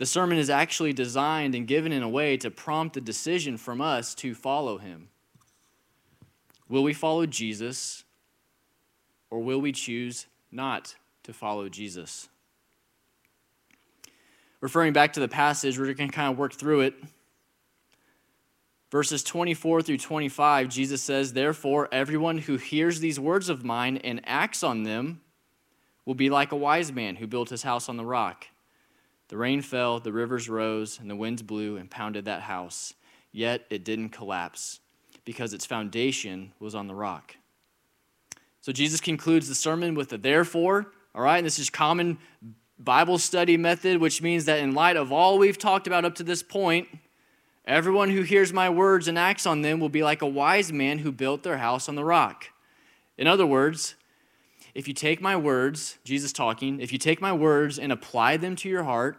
The 0.00 0.06
sermon 0.06 0.38
is 0.38 0.48
actually 0.48 0.94
designed 0.94 1.54
and 1.54 1.66
given 1.66 1.92
in 1.92 2.02
a 2.02 2.08
way 2.08 2.38
to 2.38 2.50
prompt 2.50 2.96
a 2.96 3.02
decision 3.02 3.58
from 3.58 3.82
us 3.82 4.14
to 4.14 4.34
follow 4.34 4.78
him. 4.78 5.08
Will 6.70 6.82
we 6.82 6.94
follow 6.94 7.26
Jesus 7.26 8.04
or 9.28 9.40
will 9.40 9.60
we 9.60 9.72
choose 9.72 10.26
not 10.50 10.96
to 11.24 11.34
follow 11.34 11.68
Jesus? 11.68 12.30
Referring 14.62 14.94
back 14.94 15.12
to 15.12 15.20
the 15.20 15.28
passage, 15.28 15.78
we're 15.78 15.92
going 15.92 16.08
to 16.08 16.16
kind 16.16 16.32
of 16.32 16.38
work 16.38 16.54
through 16.54 16.80
it. 16.80 16.94
Verses 18.90 19.22
24 19.22 19.82
through 19.82 19.98
25, 19.98 20.70
Jesus 20.70 21.02
says, 21.02 21.34
Therefore, 21.34 21.90
everyone 21.92 22.38
who 22.38 22.56
hears 22.56 23.00
these 23.00 23.20
words 23.20 23.50
of 23.50 23.66
mine 23.66 23.98
and 23.98 24.22
acts 24.24 24.62
on 24.62 24.84
them 24.84 25.20
will 26.06 26.14
be 26.14 26.30
like 26.30 26.52
a 26.52 26.56
wise 26.56 26.90
man 26.90 27.16
who 27.16 27.26
built 27.26 27.50
his 27.50 27.64
house 27.64 27.90
on 27.90 27.98
the 27.98 28.06
rock. 28.06 28.46
The 29.30 29.36
rain 29.36 29.62
fell, 29.62 30.00
the 30.00 30.12
rivers 30.12 30.48
rose, 30.48 30.98
and 30.98 31.08
the 31.08 31.14
winds 31.14 31.40
blew 31.40 31.76
and 31.76 31.88
pounded 31.88 32.24
that 32.24 32.42
house. 32.42 32.94
Yet 33.30 33.64
it 33.70 33.84
didn't 33.84 34.08
collapse 34.08 34.80
because 35.24 35.54
its 35.54 35.64
foundation 35.64 36.52
was 36.58 36.74
on 36.74 36.88
the 36.88 36.96
rock. 36.96 37.36
So 38.60 38.72
Jesus 38.72 39.00
concludes 39.00 39.48
the 39.48 39.54
sermon 39.54 39.94
with 39.94 40.12
a 40.12 40.18
therefore. 40.18 40.92
All 41.14 41.22
right, 41.22 41.38
and 41.38 41.46
this 41.46 41.60
is 41.60 41.70
common 41.70 42.18
Bible 42.76 43.18
study 43.18 43.56
method, 43.56 44.00
which 44.00 44.20
means 44.20 44.46
that 44.46 44.58
in 44.58 44.74
light 44.74 44.96
of 44.96 45.12
all 45.12 45.38
we've 45.38 45.58
talked 45.58 45.86
about 45.86 46.04
up 46.04 46.16
to 46.16 46.24
this 46.24 46.42
point, 46.42 46.88
everyone 47.64 48.10
who 48.10 48.22
hears 48.22 48.52
my 48.52 48.68
words 48.68 49.06
and 49.06 49.16
acts 49.16 49.46
on 49.46 49.62
them 49.62 49.78
will 49.78 49.88
be 49.88 50.02
like 50.02 50.22
a 50.22 50.26
wise 50.26 50.72
man 50.72 50.98
who 50.98 51.12
built 51.12 51.44
their 51.44 51.58
house 51.58 51.88
on 51.88 51.94
the 51.94 52.04
rock. 52.04 52.46
In 53.16 53.28
other 53.28 53.46
words, 53.46 53.94
if 54.74 54.86
you 54.86 54.94
take 54.94 55.20
my 55.20 55.36
words, 55.36 55.98
Jesus 56.04 56.32
talking, 56.32 56.80
if 56.80 56.92
you 56.92 56.98
take 56.98 57.20
my 57.20 57.32
words 57.32 57.78
and 57.78 57.92
apply 57.92 58.36
them 58.36 58.56
to 58.56 58.68
your 58.68 58.84
heart, 58.84 59.18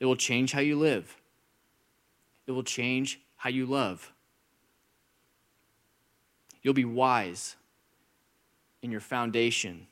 it 0.00 0.06
will 0.06 0.16
change 0.16 0.52
how 0.52 0.60
you 0.60 0.78
live. 0.78 1.16
It 2.46 2.52
will 2.52 2.64
change 2.64 3.20
how 3.36 3.50
you 3.50 3.66
love. 3.66 4.12
You'll 6.62 6.74
be 6.74 6.84
wise 6.84 7.56
in 8.82 8.90
your 8.90 9.00
foundation. 9.00 9.86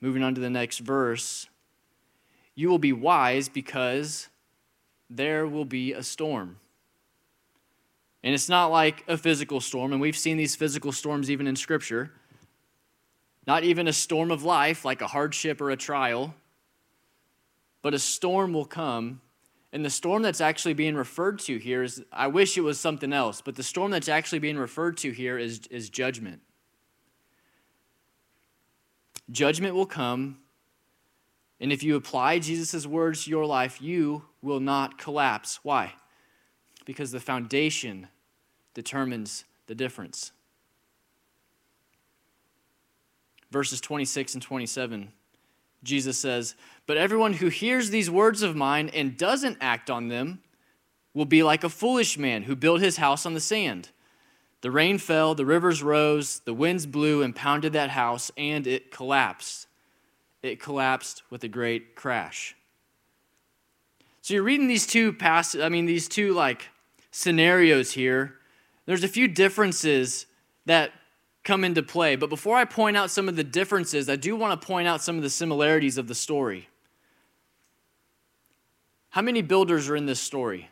Moving 0.00 0.22
on 0.22 0.34
to 0.34 0.40
the 0.40 0.50
next 0.50 0.78
verse, 0.78 1.46
you 2.54 2.68
will 2.68 2.78
be 2.78 2.92
wise 2.92 3.48
because 3.48 4.28
there 5.10 5.46
will 5.46 5.64
be 5.64 5.92
a 5.92 6.02
storm. 6.02 6.56
And 8.22 8.34
it's 8.34 8.48
not 8.48 8.66
like 8.66 9.04
a 9.08 9.16
physical 9.16 9.60
storm, 9.60 9.92
and 9.92 10.00
we've 10.00 10.16
seen 10.16 10.36
these 10.36 10.54
physical 10.54 10.92
storms 10.92 11.30
even 11.30 11.46
in 11.46 11.56
Scripture. 11.56 12.12
Not 13.46 13.64
even 13.64 13.88
a 13.88 13.92
storm 13.92 14.30
of 14.30 14.44
life, 14.44 14.84
like 14.84 15.00
a 15.00 15.06
hardship 15.06 15.60
or 15.60 15.70
a 15.70 15.76
trial, 15.76 16.34
but 17.82 17.94
a 17.94 17.98
storm 17.98 18.52
will 18.52 18.66
come. 18.66 19.22
And 19.72 19.84
the 19.84 19.90
storm 19.90 20.22
that's 20.22 20.40
actually 20.40 20.74
being 20.74 20.96
referred 20.96 21.38
to 21.40 21.56
here 21.56 21.82
is, 21.82 22.02
I 22.12 22.26
wish 22.26 22.58
it 22.58 22.62
was 22.62 22.78
something 22.78 23.12
else, 23.12 23.40
but 23.40 23.54
the 23.54 23.62
storm 23.62 23.90
that's 23.90 24.08
actually 24.08 24.40
being 24.40 24.58
referred 24.58 24.98
to 24.98 25.10
here 25.12 25.38
is, 25.38 25.66
is 25.68 25.88
judgment. 25.88 26.42
Judgment 29.30 29.74
will 29.74 29.86
come, 29.86 30.38
and 31.60 31.72
if 31.72 31.82
you 31.82 31.94
apply 31.94 32.40
Jesus' 32.40 32.86
words 32.86 33.24
to 33.24 33.30
your 33.30 33.46
life, 33.46 33.80
you 33.80 34.24
will 34.42 34.60
not 34.60 34.98
collapse. 34.98 35.60
Why? 35.62 35.94
Because 36.90 37.12
the 37.12 37.20
foundation 37.20 38.08
determines 38.74 39.44
the 39.68 39.76
difference. 39.76 40.32
Verses 43.52 43.80
26 43.80 44.34
and 44.34 44.42
27, 44.42 45.12
Jesus 45.84 46.18
says, 46.18 46.56
But 46.88 46.96
everyone 46.96 47.34
who 47.34 47.46
hears 47.46 47.90
these 47.90 48.10
words 48.10 48.42
of 48.42 48.56
mine 48.56 48.90
and 48.92 49.16
doesn't 49.16 49.58
act 49.60 49.88
on 49.88 50.08
them 50.08 50.40
will 51.14 51.26
be 51.26 51.44
like 51.44 51.62
a 51.62 51.68
foolish 51.68 52.18
man 52.18 52.42
who 52.42 52.56
built 52.56 52.80
his 52.80 52.96
house 52.96 53.24
on 53.24 53.34
the 53.34 53.40
sand. 53.40 53.90
The 54.60 54.72
rain 54.72 54.98
fell, 54.98 55.36
the 55.36 55.46
rivers 55.46 55.84
rose, 55.84 56.40
the 56.40 56.52
winds 56.52 56.86
blew 56.86 57.22
and 57.22 57.36
pounded 57.36 57.72
that 57.74 57.90
house, 57.90 58.32
and 58.36 58.66
it 58.66 58.90
collapsed. 58.90 59.68
It 60.42 60.60
collapsed 60.60 61.22
with 61.30 61.44
a 61.44 61.48
great 61.48 61.94
crash. 61.94 62.56
So 64.22 64.34
you're 64.34 64.42
reading 64.42 64.68
these 64.68 64.86
two 64.86 65.12
passages, 65.12 65.64
I 65.64 65.68
mean, 65.68 65.86
these 65.86 66.08
two 66.08 66.34
like 66.34 66.68
scenarios 67.10 67.92
here, 67.92 68.36
there's 68.86 69.04
a 69.04 69.08
few 69.08 69.28
differences 69.28 70.26
that 70.66 70.92
come 71.44 71.64
into 71.64 71.82
play. 71.82 72.16
But 72.16 72.30
before 72.30 72.56
I 72.56 72.64
point 72.64 72.96
out 72.96 73.10
some 73.10 73.28
of 73.28 73.36
the 73.36 73.44
differences, 73.44 74.08
I 74.08 74.16
do 74.16 74.36
want 74.36 74.60
to 74.60 74.66
point 74.66 74.88
out 74.88 75.02
some 75.02 75.16
of 75.16 75.22
the 75.22 75.30
similarities 75.30 75.98
of 75.98 76.08
the 76.08 76.14
story. 76.14 76.68
How 79.10 79.22
many 79.22 79.42
builders 79.42 79.88
are 79.88 79.96
in 79.96 80.06
this 80.06 80.20
story? 80.20 80.70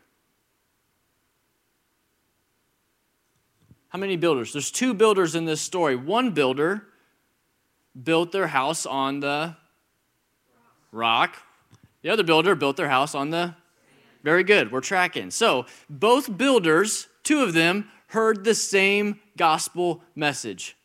How 3.89 3.99
many 3.99 4.17
builders? 4.17 4.53
There's 4.53 4.71
two 4.71 4.95
builders 4.95 5.35
in 5.35 5.45
this 5.47 5.61
story. 5.61 5.97
One 5.97 6.33
builder 6.33 6.85
built 8.01 8.33
their 8.33 8.47
house 8.47 8.85
on 8.87 9.21
the 9.21 9.57
rock. 10.93 11.37
The 12.03 12.11
other 12.11 12.23
builder 12.23 12.55
built 12.55 12.77
their 12.77 12.89
house 12.91 13.15
on 13.15 13.31
the 13.31 13.55
very 14.23 14.45
good. 14.45 14.73
We're 14.73 14.81
tracking. 14.81 15.31
So, 15.31 15.67
both 15.89 16.37
builders, 16.37 17.09
two 17.23 17.43
of 17.43 17.55
them, 17.55 17.89
heard 18.09 18.45
the 18.45 18.55
same 18.55 19.21
gospel 19.37 20.03
message. 20.15 20.77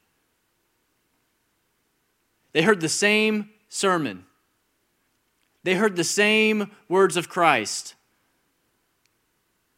They 2.52 2.62
heard 2.62 2.82
the 2.82 2.90
same 2.90 3.50
sermon. 3.70 4.26
They 5.64 5.76
heard 5.76 5.96
the 5.96 6.04
same 6.04 6.72
words 6.88 7.18
of 7.18 7.30
Christ. 7.30 7.96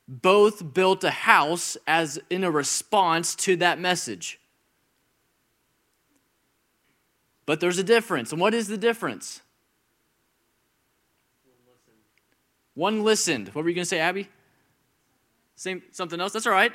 Both 0.08 0.74
built 0.74 1.04
a 1.04 1.12
house 1.12 1.78
as 1.88 2.20
in 2.30 2.44
a 2.44 2.52
response 2.52 3.36
to 3.38 3.56
that 3.58 3.80
message. 3.80 4.40
But 7.46 7.60
there's 7.60 7.78
a 7.78 7.84
difference. 7.84 8.32
And 8.32 8.42
what 8.42 8.54
is 8.54 8.68
the 8.68 8.78
difference? 8.78 9.42
One 12.76 13.04
listened. 13.04 13.50
What 13.50 13.64
were 13.64 13.70
you 13.70 13.76
going 13.76 13.84
to 13.84 13.90
say, 13.90 14.00
Abby? 14.00 14.30
Same 15.56 15.82
something 15.92 16.20
else? 16.20 16.34
That's 16.34 16.46
all 16.46 16.54
right. 16.54 16.74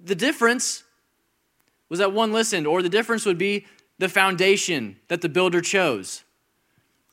The 0.00 0.14
difference 0.14 0.84
was 1.88 1.98
that 1.98 2.12
one 2.12 2.32
listened, 2.32 2.66
or 2.66 2.80
the 2.80 2.88
difference 2.88 3.26
would 3.26 3.38
be 3.38 3.66
the 3.98 4.08
foundation 4.08 4.96
that 5.08 5.20
the 5.20 5.28
builder 5.28 5.60
chose. 5.60 6.24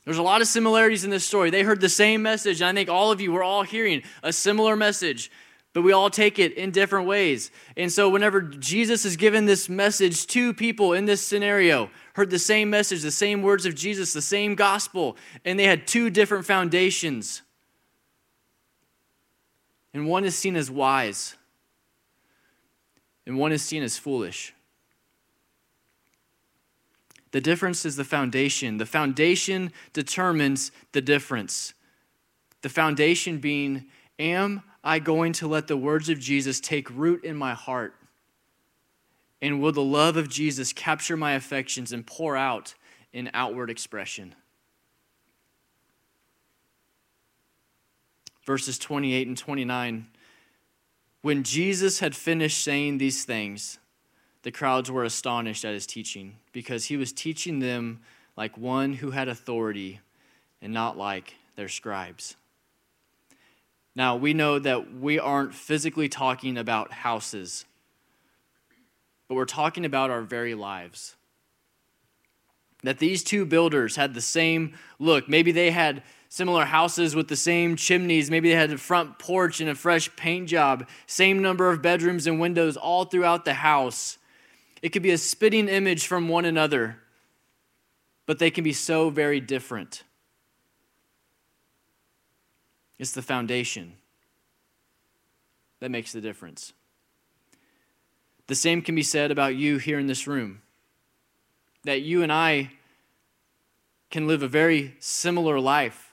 There's 0.06 0.18
a 0.18 0.24
lot 0.24 0.42
of 0.42 0.48
similarities 0.48 1.04
in 1.04 1.10
this 1.10 1.26
story. 1.26 1.50
They 1.50 1.64
heard 1.64 1.82
the 1.82 1.90
same 1.90 2.22
message, 2.22 2.62
and 2.62 2.70
I 2.70 2.74
think 2.74 2.90
all 2.90 3.12
of 3.12 3.20
you 3.20 3.32
were 3.32 3.44
all 3.44 3.64
hearing 3.64 4.04
a 4.24 4.32
similar 4.32 4.76
message, 4.76 5.30
but 5.74 5.82
we 5.82 5.92
all 5.92 6.10
take 6.10 6.40
it 6.40 6.54
in 6.54 6.72
different 6.72 7.08
ways. 7.08 7.52
And 7.78 7.92
so, 7.92 8.10
whenever 8.10 8.42
Jesus 8.42 9.06
is 9.06 9.18
given 9.18 9.46
this 9.46 9.70
message 9.70 10.26
to 10.28 10.54
people 10.54 10.94
in 10.94 11.06
this 11.06 11.22
scenario, 11.22 11.92
heard 12.14 12.30
the 12.30 12.40
same 12.40 12.70
message, 12.70 13.02
the 13.02 13.12
same 13.12 13.42
words 13.42 13.66
of 13.66 13.76
Jesus, 13.76 14.14
the 14.14 14.22
same 14.22 14.56
gospel, 14.56 15.18
and 15.46 15.60
they 15.60 15.66
had 15.66 15.86
two 15.86 16.10
different 16.10 16.46
foundations. 16.46 17.42
And 19.94 20.08
one 20.08 20.24
is 20.24 20.36
seen 20.38 20.56
as 20.56 20.70
wise, 20.70 21.36
and 23.26 23.38
one 23.38 23.52
is 23.52 23.64
seen 23.64 23.84
as 23.84 23.98
foolish. 23.98 24.54
The 27.32 27.42
difference 27.42 27.86
is 27.86 27.96
the 27.96 28.04
foundation. 28.04 28.78
The 28.78 28.86
foundation 28.86 29.72
determines 29.94 30.72
the 30.94 31.02
difference. 31.02 31.74
The 32.62 32.70
foundation 32.70 33.38
being, 33.38 33.86
am 34.18 34.64
I 34.84 35.00
going 35.00 35.34
to 35.34 35.48
let 35.48 35.68
the 35.68 35.78
words 35.78 36.10
of 36.10 36.20
Jesus 36.20 36.60
take 36.60 36.90
root 36.90 37.24
in 37.24 37.36
my 37.36 37.54
heart? 37.54 37.96
And 39.42 39.62
will 39.62 39.72
the 39.72 39.82
love 39.82 40.18
of 40.18 40.28
Jesus 40.28 40.74
capture 40.74 41.16
my 41.16 41.34
affections 41.34 41.92
and 41.94 42.06
pour 42.06 42.36
out 42.36 42.74
in 43.14 43.30
outward 43.34 43.70
expression? 43.70 44.36
Verses 48.50 48.80
28 48.80 49.28
and 49.28 49.38
29. 49.38 50.08
When 51.22 51.44
Jesus 51.44 52.00
had 52.00 52.16
finished 52.16 52.64
saying 52.64 52.98
these 52.98 53.24
things, 53.24 53.78
the 54.42 54.50
crowds 54.50 54.90
were 54.90 55.04
astonished 55.04 55.64
at 55.64 55.76
his 55.76 55.86
teaching 55.86 56.38
because 56.52 56.86
he 56.86 56.98
was 56.98 57.14
teaching 57.14 57.60
them 57.60 58.00
like 58.36 58.58
one 58.58 58.94
who 58.94 59.12
had 59.12 59.28
authority 59.28 60.00
and 60.64 60.74
not 60.74 60.98
like 60.98 61.36
their 61.58 61.68
scribes. 61.68 62.38
Now, 63.96 64.16
we 64.16 64.34
know 64.34 64.58
that 64.58 64.96
we 64.96 65.20
aren't 65.20 65.54
physically 65.54 66.10
talking 66.10 66.58
about 66.58 66.92
houses, 66.92 67.66
but 69.28 69.36
we're 69.36 69.46
talking 69.46 69.86
about 69.86 70.10
our 70.10 70.24
very 70.24 70.56
lives. 70.56 71.16
That 72.82 72.98
these 72.98 73.24
two 73.24 73.46
builders 73.46 73.96
had 73.96 74.16
the 74.16 74.22
same 74.22 74.74
look. 74.98 75.30
Maybe 75.30 75.52
they 75.52 75.70
had 75.70 76.02
similar 76.30 76.66
houses 76.66 77.16
with 77.16 77.28
the 77.28 77.36
same 77.36 77.76
chimneys. 77.76 78.32
Maybe 78.32 78.50
they 78.50 78.56
had 78.56 78.72
a 78.72 78.78
front 78.78 79.20
porch 79.20 79.60
and 79.60 79.70
a 79.70 79.76
fresh 79.76 80.16
paint 80.16 80.48
job, 80.48 80.88
same 81.08 81.42
number 81.42 81.70
of 81.70 81.82
bedrooms 81.82 82.28
and 82.28 82.40
windows 82.40 82.78
all 82.78 83.06
throughout 83.06 83.46
the 83.46 83.56
house. 83.56 84.20
It 84.82 84.90
could 84.90 85.02
be 85.02 85.12
a 85.12 85.18
spitting 85.18 85.68
image 85.68 86.08
from 86.08 86.30
one 86.30 86.46
another, 86.46 87.00
but 88.26 88.40
they 88.40 88.52
can 88.52 88.64
be 88.64 88.74
so 88.74 89.10
very 89.10 89.40
different. 89.40 90.04
It's 93.00 93.12
the 93.12 93.22
foundation 93.22 93.94
that 95.80 95.90
makes 95.90 96.12
the 96.12 96.22
difference. 96.22 96.74
The 98.48 98.56
same 98.56 98.82
can 98.82 98.96
be 98.96 99.04
said 99.04 99.32
about 99.32 99.56
you 99.56 99.78
here 99.78 100.00
in 100.00 100.08
this 100.08 100.28
room. 100.28 100.62
That 101.86 102.02
you 102.02 102.24
and 102.24 102.32
I 102.32 102.72
can 104.10 104.28
live 104.28 104.44
a 104.44 104.48
very 104.48 104.96
similar 105.00 105.60
life. 105.60 106.09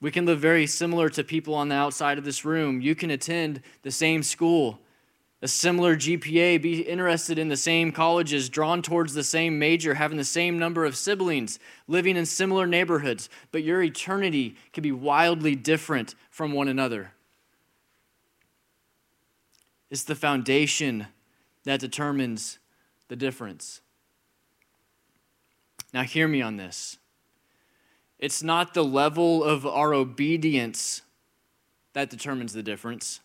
We 0.00 0.10
can 0.10 0.26
live 0.26 0.40
very 0.40 0.66
similar 0.66 1.08
to 1.10 1.22
people 1.22 1.54
on 1.54 1.68
the 1.68 1.74
outside 1.74 2.18
of 2.18 2.24
this 2.24 2.44
room. 2.44 2.80
You 2.80 2.94
can 2.94 3.10
attend 3.10 3.60
the 3.82 3.90
same 3.90 4.22
school 4.22 4.80
a 5.42 5.48
similar 5.48 5.96
GPA, 5.96 6.60
be 6.60 6.82
interested 6.82 7.38
in 7.38 7.48
the 7.48 7.56
same 7.56 7.92
colleges, 7.92 8.50
drawn 8.50 8.82
towards 8.82 9.14
the 9.14 9.24
same 9.24 9.58
major, 9.58 9.94
having 9.94 10.18
the 10.18 10.24
same 10.24 10.58
number 10.58 10.84
of 10.84 10.96
siblings, 10.96 11.58
living 11.88 12.16
in 12.16 12.26
similar 12.26 12.66
neighborhoods, 12.66 13.30
but 13.50 13.62
your 13.62 13.82
eternity 13.82 14.56
can 14.72 14.82
be 14.82 14.92
wildly 14.92 15.54
different 15.54 16.14
from 16.30 16.52
one 16.52 16.68
another. 16.68 17.12
It's 19.88 20.04
the 20.04 20.14
foundation 20.14 21.06
that 21.64 21.80
determines 21.80 22.58
the 23.08 23.16
difference. 23.16 23.80
Now, 25.92 26.02
hear 26.02 26.28
me 26.28 26.42
on 26.42 26.58
this. 26.58 26.98
It's 28.20 28.42
not 28.42 28.74
the 28.74 28.84
level 28.84 29.42
of 29.42 29.66
our 29.66 29.94
obedience 29.94 31.00
that 31.94 32.10
determines 32.10 32.52
the 32.52 32.62
difference. 32.62 33.20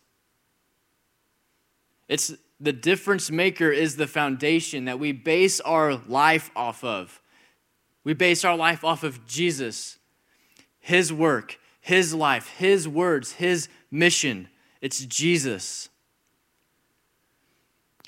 It's 2.08 2.34
the 2.62 2.72
difference 2.72 3.30
maker 3.30 3.70
is 3.72 3.98
the 3.98 4.08
foundation 4.08 4.86
that 4.86 4.98
we 4.98 5.12
base 5.12 5.60
our 5.60 5.96
life 5.96 6.50
off 6.56 6.84
of. 6.84 7.22
We 8.06 8.14
base 8.14 8.46
our 8.46 8.56
life 8.56 8.86
off 8.86 9.04
of 9.04 9.28
Jesus, 9.28 10.00
His 10.80 11.12
work, 11.12 11.60
His 11.82 12.14
life, 12.14 12.48
His 12.58 12.88
words, 12.88 13.34
His 13.34 13.68
mission. 13.92 14.48
It's 14.80 15.06
Jesus. 15.06 15.90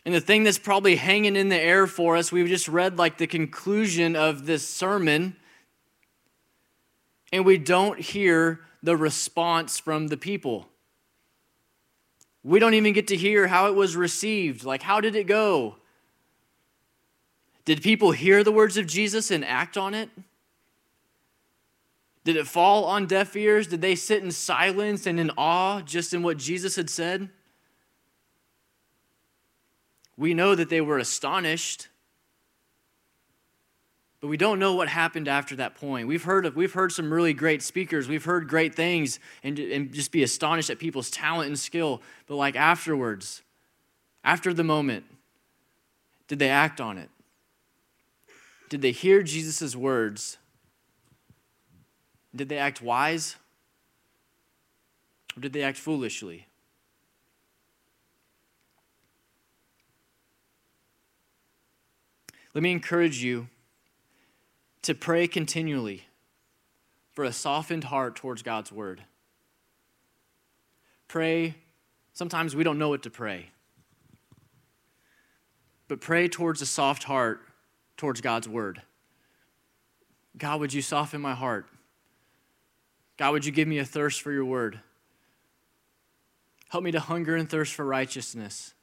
And 0.06 0.16
the 0.16 0.22
thing 0.22 0.46
that's 0.46 0.60
probably 0.60 0.96
hanging 0.96 1.36
in 1.36 1.50
the 1.50 1.60
air 1.60 1.86
for 1.86 2.16
us, 2.16 2.32
we've 2.32 2.48
just 2.48 2.70
read 2.70 2.98
like 2.98 3.18
the 3.18 3.28
conclusion 3.28 4.16
of 4.16 4.46
this 4.46 4.66
sermon, 4.66 5.36
and 7.32 7.46
we 7.46 7.58
don't 7.58 8.00
hear 8.00 8.62
the 8.82 8.96
response 8.96 9.80
from 9.80 10.08
the 10.08 10.18
people. 10.18 10.70
We 12.44 12.60
don't 12.60 12.76
even 12.76 12.94
get 12.94 13.08
to 13.08 13.18
hear 13.18 13.48
how 13.48 13.68
it 13.68 13.76
was 13.76 13.96
received. 13.96 14.64
Like, 14.64 14.82
how 14.82 15.02
did 15.02 15.16
it 15.16 15.28
go? 15.28 15.76
Did 17.66 17.82
people 17.82 18.12
hear 18.12 18.44
the 18.44 18.52
words 18.52 18.78
of 18.78 18.88
Jesus 18.88 19.30
and 19.30 19.44
act 19.44 19.78
on 19.78 19.94
it? 19.94 20.10
Did 22.24 22.38
it 22.38 22.48
fall 22.48 22.86
on 22.86 23.06
deaf 23.06 23.36
ears? 23.36 23.68
Did 23.68 23.82
they 23.82 23.96
sit 23.96 24.24
in 24.24 24.32
silence 24.32 25.06
and 25.06 25.20
in 25.20 25.32
awe 25.38 25.82
just 25.82 26.14
in 26.14 26.24
what 26.24 26.38
Jesus 26.38 26.76
had 26.76 26.90
said? 26.90 27.30
We 30.18 30.34
know 30.34 30.56
that 30.56 30.70
they 30.70 30.82
were 30.82 30.98
astonished. 30.98 31.90
But 34.20 34.28
we 34.28 34.38
don't 34.38 34.58
know 34.58 34.74
what 34.74 34.88
happened 34.88 35.28
after 35.28 35.56
that 35.58 35.76
point. 35.76 36.08
We've 36.08 36.24
heard 36.24 36.46
of, 36.46 36.56
we've 36.56 36.74
heard 36.74 36.92
some 36.92 37.14
really 37.14 37.34
great 37.34 37.62
speakers. 37.62 38.08
We've 38.08 38.26
heard 38.26 38.48
great 38.48 38.74
things 38.74 39.20
and, 39.44 39.60
and 39.60 39.94
just 39.94 40.12
be 40.12 40.24
astonished 40.24 40.70
at 40.70 40.80
people's 40.80 41.12
talent 41.12 41.48
and 41.48 41.60
skill. 41.60 42.02
But 42.26 42.36
like 42.36 42.56
afterwards, 42.56 43.44
after 44.24 44.54
the 44.54 44.64
moment, 44.64 45.06
did 46.28 46.40
they 46.40 46.50
act 46.50 46.82
on 46.82 46.98
it? 46.98 47.10
Did 48.70 48.82
they 48.82 48.92
hear 48.92 49.22
Jesus' 49.22 49.76
words? 49.76 50.38
Did 52.36 52.50
they 52.50 52.58
act 52.58 52.82
wise? 52.82 53.38
Or 55.36 55.42
did 55.42 55.54
they 55.54 55.62
act 55.62 55.78
foolishly? 55.78 56.48
Let 62.56 62.64
me 62.64 62.72
encourage 62.72 63.24
you 63.24 63.48
to 64.88 64.96
pray 64.96 65.28
continually 65.28 66.08
for 67.12 67.26
a 67.26 67.34
softened 67.34 67.84
heart 67.84 68.16
towards 68.16 68.42
God's 68.42 68.72
word. 68.72 69.04
Pray, 71.10 71.56
sometimes 72.14 72.56
we 72.56 72.64
don't 72.64 72.80
know 72.80 72.88
what 72.88 73.04
to 73.04 73.10
pray, 73.10 73.50
but 75.90 76.00
pray 76.00 76.30
towards 76.30 76.62
a 76.62 76.66
soft 76.66 77.04
heart 77.04 77.42
towards 77.98 78.22
God's 78.22 78.48
word. 78.48 78.82
God, 80.38 80.62
would 80.62 80.72
you 80.72 80.82
soften 80.82 81.20
my 81.20 81.34
heart? 81.34 81.68
God, 83.18 83.34
would 83.34 83.46
you 83.46 83.52
give 83.52 83.68
me 83.68 83.80
a 83.80 83.86
thirst 83.86 84.22
for 84.22 84.32
your 84.32 84.46
word? 84.46 84.80
Help 86.70 86.86
me 86.86 86.92
to 86.92 87.02
hunger 87.02 87.36
and 87.36 87.50
thirst 87.50 87.74
for 87.74 87.84
righteousness. 87.84 88.74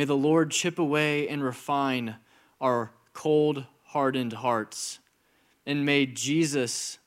May 0.00 0.06
the 0.06 0.16
Lord 0.16 0.50
chip 0.50 0.78
away 0.78 1.28
and 1.28 1.44
refine 1.44 2.16
our 2.58 2.90
cold, 3.12 3.66
hardened 3.84 4.32
hearts. 4.32 4.98
And 5.66 5.84
may 5.84 6.06
Jesus, 6.06 6.98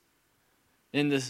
in 0.92 1.10
the 1.10 1.28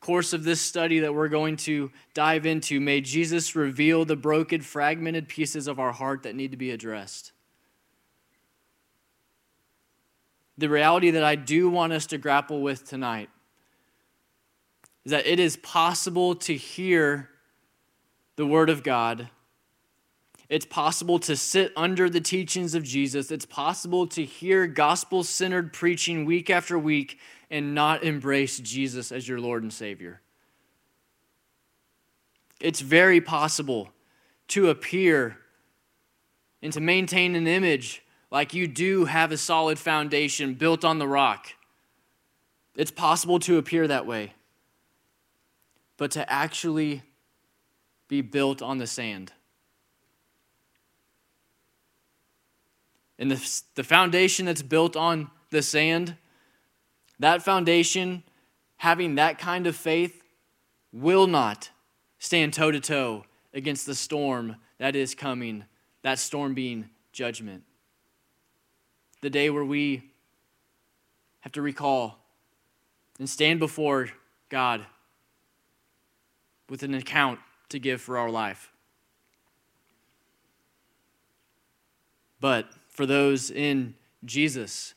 course 0.00 0.32
of 0.32 0.42
this 0.42 0.60
study 0.60 0.98
that 0.98 1.14
we're 1.14 1.28
going 1.28 1.54
to 1.58 1.92
dive 2.14 2.46
into, 2.46 2.80
may 2.80 3.00
Jesus 3.00 3.54
reveal 3.54 4.04
the 4.04 4.16
broken, 4.16 4.60
fragmented 4.60 5.28
pieces 5.28 5.68
of 5.68 5.78
our 5.78 5.92
heart 5.92 6.24
that 6.24 6.34
need 6.34 6.50
to 6.50 6.56
be 6.56 6.72
addressed. 6.72 7.30
The 10.58 10.68
reality 10.68 11.12
that 11.12 11.22
I 11.22 11.36
do 11.36 11.70
want 11.70 11.92
us 11.92 12.06
to 12.06 12.18
grapple 12.18 12.60
with 12.60 12.88
tonight 12.88 13.30
is 15.04 15.12
that 15.12 15.28
it 15.28 15.38
is 15.38 15.56
possible 15.58 16.34
to 16.34 16.56
hear 16.56 17.30
the 18.34 18.46
Word 18.46 18.68
of 18.68 18.82
God 18.82 19.30
it's 20.48 20.66
possible 20.66 21.18
to 21.20 21.36
sit 21.36 21.72
under 21.76 22.10
the 22.10 22.20
teachings 22.20 22.74
of 22.74 22.84
Jesus. 22.84 23.30
It's 23.30 23.46
possible 23.46 24.06
to 24.08 24.24
hear 24.24 24.66
gospel 24.66 25.22
centered 25.24 25.72
preaching 25.72 26.24
week 26.24 26.50
after 26.50 26.78
week 26.78 27.18
and 27.50 27.74
not 27.74 28.04
embrace 28.04 28.58
Jesus 28.58 29.10
as 29.10 29.26
your 29.26 29.40
Lord 29.40 29.62
and 29.62 29.72
Savior. 29.72 30.20
It's 32.60 32.80
very 32.80 33.20
possible 33.20 33.90
to 34.48 34.68
appear 34.68 35.38
and 36.62 36.72
to 36.72 36.80
maintain 36.80 37.34
an 37.36 37.46
image 37.46 38.02
like 38.30 38.54
you 38.54 38.66
do 38.66 39.04
have 39.06 39.32
a 39.32 39.36
solid 39.36 39.78
foundation 39.78 40.54
built 40.54 40.84
on 40.84 40.98
the 40.98 41.08
rock. 41.08 41.48
It's 42.74 42.90
possible 42.90 43.38
to 43.40 43.58
appear 43.58 43.86
that 43.86 44.06
way, 44.06 44.34
but 45.96 46.10
to 46.12 46.30
actually 46.30 47.02
be 48.08 48.20
built 48.20 48.60
on 48.60 48.78
the 48.78 48.86
sand. 48.86 49.32
And 53.18 53.30
the, 53.30 53.62
the 53.74 53.84
foundation 53.84 54.46
that's 54.46 54.62
built 54.62 54.96
on 54.96 55.30
the 55.50 55.62
sand, 55.62 56.16
that 57.18 57.42
foundation, 57.42 58.24
having 58.76 59.14
that 59.14 59.38
kind 59.38 59.66
of 59.66 59.76
faith, 59.76 60.22
will 60.92 61.26
not 61.26 61.70
stand 62.18 62.52
toe 62.52 62.70
to 62.70 62.80
toe 62.80 63.24
against 63.52 63.86
the 63.86 63.94
storm 63.94 64.56
that 64.78 64.96
is 64.96 65.14
coming, 65.14 65.64
that 66.02 66.18
storm 66.18 66.54
being 66.54 66.88
judgment. 67.12 67.62
The 69.20 69.30
day 69.30 69.48
where 69.50 69.64
we 69.64 70.10
have 71.40 71.52
to 71.52 71.62
recall 71.62 72.18
and 73.18 73.28
stand 73.28 73.60
before 73.60 74.10
God 74.48 74.84
with 76.68 76.82
an 76.82 76.94
account 76.94 77.38
to 77.68 77.78
give 77.78 78.00
for 78.00 78.18
our 78.18 78.30
life. 78.30 78.70
But 82.40 82.68
for 82.94 83.06
those 83.06 83.50
in 83.50 83.94
Jesus, 84.24 84.94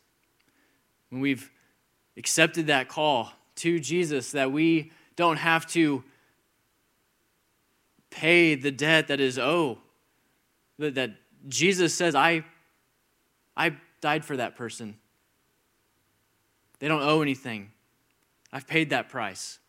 when 1.10 1.20
we've 1.20 1.52
accepted 2.16 2.68
that 2.68 2.88
call 2.88 3.32
to 3.56 3.80
Jesus, 3.80 4.32
that 4.32 4.52
we 4.52 4.92
don't 5.16 5.38
have 5.38 5.66
to 5.68 6.04
pay 8.10 8.56
the 8.56 8.72
debt 8.72 9.08
that 9.10 9.20
is 9.20 9.38
owed, 9.38 9.78
that 10.78 11.12
Jesus 11.48 11.94
says, 11.94 12.16
I, 12.16 12.46
I 13.56 13.76
died 14.00 14.24
for 14.24 14.38
that 14.38 14.56
person. 14.56 14.98
They 16.80 16.88
don't 16.88 17.02
owe 17.02 17.22
anything. 17.22 17.72
I've 18.54 18.68
paid 18.68 18.92
that 18.92 19.10
price. 19.10 19.60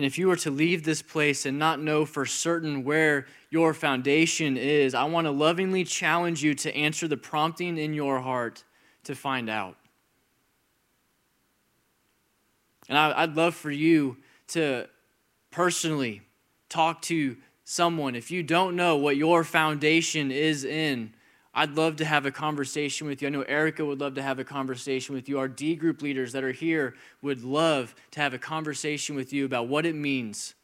And 0.00 0.06
if 0.06 0.16
you 0.16 0.28
were 0.28 0.36
to 0.36 0.50
leave 0.50 0.84
this 0.84 1.02
place 1.02 1.44
and 1.44 1.58
not 1.58 1.78
know 1.78 2.06
for 2.06 2.24
certain 2.24 2.84
where 2.84 3.26
your 3.50 3.74
foundation 3.74 4.56
is, 4.56 4.94
I 4.94 5.04
want 5.04 5.26
to 5.26 5.30
lovingly 5.30 5.84
challenge 5.84 6.42
you 6.42 6.54
to 6.54 6.74
answer 6.74 7.06
the 7.06 7.18
prompting 7.18 7.76
in 7.76 7.92
your 7.92 8.20
heart 8.20 8.64
to 9.04 9.14
find 9.14 9.50
out. 9.50 9.76
And 12.88 12.96
I, 12.96 13.26
would 13.26 13.36
love 13.36 13.54
for 13.54 13.70
you 13.70 14.16
to 14.48 14.88
personally 15.50 16.22
talk 16.70 17.02
to 17.02 17.36
someone. 17.64 18.14
If 18.14 18.30
you 18.30 18.42
don't 18.42 18.76
know 18.76 18.96
what 18.96 19.18
your 19.18 19.44
foundation 19.44 20.30
is 20.30 20.64
in, 20.64 21.12
I'd 21.52 21.76
love 21.76 21.96
to 21.96 22.04
have 22.04 22.26
a 22.26 22.30
conversation 22.30 23.08
with 23.08 23.20
you. 23.20 23.28
I 23.28 23.30
know 23.30 23.42
Erica 23.42 23.84
would 23.84 24.00
love 24.00 24.14
to 24.14 24.22
have 24.22 24.38
a 24.38 24.44
conversation 24.44 25.14
with 25.14 25.28
you. 25.28 25.38
Our 25.38 25.48
D 25.48 25.74
group 25.74 26.00
leaders 26.00 26.32
that 26.32 26.44
are 26.44 26.52
here 26.52 26.94
would 27.22 27.42
love 27.42 27.94
to 28.12 28.20
have 28.20 28.34
a 28.34 28.38
conversation 28.38 29.16
with 29.16 29.32
you 29.32 29.44
about 29.44 29.66
what 29.66 29.84
it 29.84 29.96
means 29.96 30.54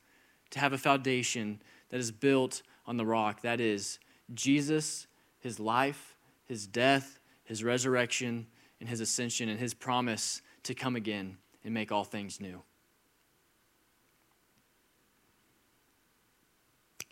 to 0.50 0.60
have 0.60 0.72
a 0.72 0.78
foundation 0.78 1.60
that 1.88 1.98
is 1.98 2.12
built 2.12 2.62
on 2.86 2.96
the 2.96 3.06
rock. 3.06 3.42
That 3.42 3.60
is 3.60 3.98
Jesus, 4.32 5.08
his 5.40 5.58
life, 5.58 6.16
his 6.46 6.68
death, 6.68 7.18
his 7.44 7.64
resurrection, 7.64 8.46
and 8.78 8.88
his 8.88 9.00
ascension, 9.00 9.48
and 9.48 9.58
his 9.58 9.74
promise 9.74 10.40
to 10.62 10.74
come 10.74 10.94
again 10.94 11.36
and 11.64 11.74
make 11.74 11.90
all 11.90 12.04
things 12.04 12.40
new. 12.40 12.62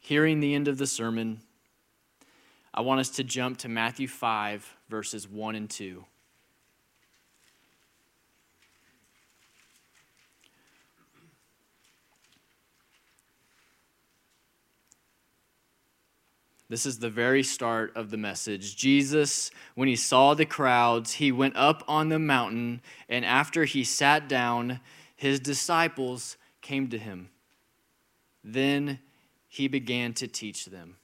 Hearing 0.00 0.38
the 0.38 0.54
end 0.54 0.68
of 0.68 0.78
the 0.78 0.87
sermon, 0.87 1.40
I 2.76 2.80
want 2.80 2.98
us 2.98 3.10
to 3.10 3.24
jump 3.24 3.58
to 3.58 3.68
Matthew 3.68 4.08
5, 4.08 4.68
verses 4.88 5.28
1 5.28 5.54
and 5.54 5.70
2. 5.70 6.04
This 16.68 16.84
is 16.84 16.98
the 16.98 17.10
very 17.10 17.44
start 17.44 17.96
of 17.96 18.10
the 18.10 18.16
message. 18.16 18.74
Jesus, 18.74 19.52
when 19.76 19.87
he 19.87 19.94
saw 19.94 20.34
the 20.34 20.44
crowds, 20.44 21.12
he 21.12 21.30
went 21.30 21.54
up 21.54 21.84
on 21.87 22.08
the 22.08 22.18
mountain, 22.18 22.80
and 23.08 23.24
after 23.24 23.66
he 23.66 23.84
sat 23.84 24.28
down, 24.28 24.80
his 25.14 25.38
disciples 25.38 26.37
came 26.60 26.88
to 26.88 26.98
him. 26.98 27.28
Then 28.42 28.98
he 29.46 29.68
began 29.68 30.12
to 30.14 30.26
teach 30.26 30.64
them. 30.64 30.96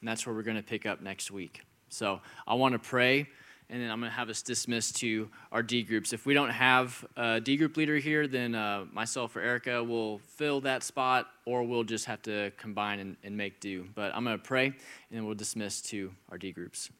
And 0.00 0.08
that's 0.08 0.26
where 0.26 0.34
we're 0.34 0.42
going 0.42 0.56
to 0.56 0.62
pick 0.62 0.86
up 0.86 1.00
next 1.00 1.30
week. 1.30 1.62
So 1.88 2.20
I 2.46 2.54
want 2.54 2.74
to 2.74 2.78
pray, 2.78 3.28
and 3.70 3.80
then 3.80 3.90
I'm 3.90 4.00
going 4.00 4.10
to 4.10 4.16
have 4.16 4.28
us 4.28 4.42
dismiss 4.42 4.92
to 4.92 5.28
our 5.50 5.62
D 5.62 5.82
groups. 5.82 6.12
If 6.12 6.26
we 6.26 6.34
don't 6.34 6.50
have 6.50 7.04
a 7.16 7.40
D 7.40 7.56
group 7.56 7.76
leader 7.76 7.96
here, 7.96 8.26
then 8.26 8.54
uh, 8.54 8.84
myself 8.92 9.34
or 9.36 9.40
Erica 9.40 9.82
will 9.82 10.18
fill 10.18 10.60
that 10.62 10.82
spot, 10.82 11.28
or 11.44 11.62
we'll 11.62 11.84
just 11.84 12.04
have 12.04 12.22
to 12.22 12.50
combine 12.56 13.00
and, 13.00 13.16
and 13.24 13.36
make 13.36 13.60
do. 13.60 13.86
But 13.94 14.14
I'm 14.14 14.24
going 14.24 14.36
to 14.36 14.42
pray, 14.42 14.66
and 14.66 14.74
then 15.10 15.24
we'll 15.24 15.34
dismiss 15.34 15.80
to 15.82 16.12
our 16.30 16.38
D 16.38 16.52
groups. 16.52 16.90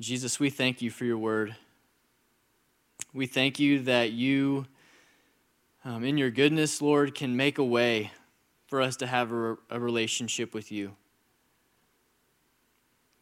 Jesus, 0.00 0.40
we 0.40 0.50
thank 0.50 0.82
you 0.82 0.90
for 0.90 1.04
your 1.04 1.18
word. 1.18 1.54
We 3.14 3.26
thank 3.26 3.60
you 3.60 3.82
that 3.82 4.12
you 4.12 4.66
um, 5.84 6.04
in 6.04 6.16
your 6.16 6.30
goodness, 6.30 6.80
Lord, 6.80 7.14
can 7.14 7.36
make 7.36 7.58
a 7.58 7.64
way 7.64 8.12
for 8.66 8.80
us 8.80 8.96
to 8.96 9.06
have 9.06 9.32
a, 9.32 9.56
a 9.70 9.80
relationship 9.80 10.54
with 10.54 10.70
you. 10.70 10.96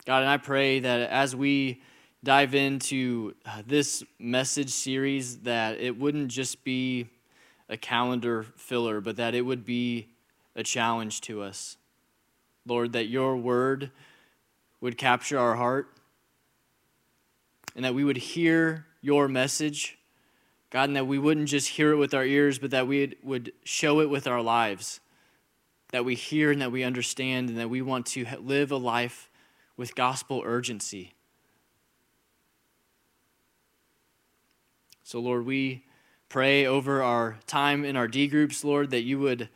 God, 0.05 0.23
and 0.23 0.31
I 0.31 0.37
pray 0.37 0.81
that 0.81 1.11
as 1.11 1.35
we 1.35 1.83
dive 2.23 2.55
into 2.55 3.35
uh, 3.47 3.63
this 3.67 4.03
message 4.19 4.71
series, 4.71 5.39
that 5.39 5.81
it 5.81 5.99
wouldn't 5.99 6.29
just 6.29 6.63
be 6.65 7.09
a 7.69 7.77
calendar 7.77 8.45
filler, 8.57 9.01
but 9.01 9.17
that 9.17 9.35
it 9.35 9.43
would 9.43 9.65
be 9.65 10.09
a 10.55 10.63
challenge 10.63 11.21
to 11.23 11.43
us. 11.43 11.77
Lord, 12.67 12.93
that 12.93 13.07
your 13.07 13.37
word 13.37 13.91
would 14.81 14.99
capture 14.99 15.39
our 15.39 15.55
heart 15.55 15.89
and 17.75 17.85
that 17.85 17.95
we 17.95 18.05
would 18.05 18.17
hear 18.17 18.87
your 19.01 19.29
message 19.29 19.97
God, 20.71 20.89
and 20.89 20.97
that 20.97 21.07
we 21.07 21.19
wouldn't 21.19 21.49
just 21.49 21.69
hear 21.69 21.93
it 21.93 21.97
with 21.97 22.15
our 22.15 22.25
ears, 22.25 22.59
but 22.59 22.71
that 22.71 22.87
we 22.87 23.17
would 23.23 23.53
show 23.65 24.01
it 24.01 24.09
with 24.09 24.27
our 24.27 24.41
lives. 24.41 25.01
That 25.91 26.05
we 26.05 26.15
hear 26.15 26.53
and 26.53 26.63
that 26.63 26.71
we 26.71 26.85
understand, 26.85 27.49
and 27.49 27.59
that 27.59 27.69
we 27.69 27.83
want 27.83 28.07
to 28.07 28.25
live 28.41 28.71
a 28.71 28.77
life 28.77 29.29
with 29.77 29.97
gospel 29.97 30.43
urgency. 30.45 31.15
So, 35.03 35.19
Lord, 35.19 35.45
we 35.45 35.85
pray 36.29 36.67
over 36.67 37.03
our 37.03 37.39
time 37.49 37.85
in 37.85 37.97
our 37.97 38.07
D 38.07 38.29
groups, 38.29 38.63
Lord, 38.63 38.91
that 38.91 39.03
you 39.03 39.19
would 39.19 39.49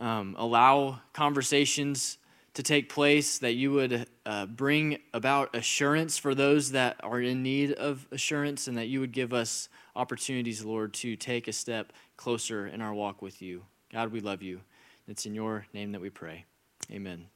um, 0.00 0.34
allow 0.36 1.00
conversations 1.12 2.18
to 2.54 2.62
take 2.64 2.88
place, 2.88 3.38
that 3.38 3.52
you 3.52 3.70
would 3.70 4.08
uh, 4.24 4.46
bring 4.46 4.98
about 5.14 5.54
assurance 5.54 6.18
for 6.18 6.34
those 6.34 6.72
that 6.72 6.96
are 7.04 7.20
in 7.20 7.44
need 7.44 7.72
of 7.72 8.08
assurance, 8.10 8.66
and 8.66 8.76
that 8.78 8.86
you 8.86 8.98
would 8.98 9.12
give 9.12 9.32
us 9.32 9.68
opportunities, 9.96 10.64
Lord, 10.64 10.94
to 10.94 11.16
take 11.16 11.48
a 11.48 11.52
step 11.52 11.92
closer 12.16 12.66
in 12.66 12.80
our 12.80 12.94
walk 12.94 13.22
with 13.22 13.42
you. 13.42 13.64
God, 13.92 14.12
we 14.12 14.20
love 14.20 14.42
you. 14.42 14.60
It's 15.08 15.26
in 15.26 15.34
your 15.34 15.66
name 15.72 15.92
that 15.92 16.00
we 16.00 16.10
pray. 16.10 16.44
Amen. 16.90 17.26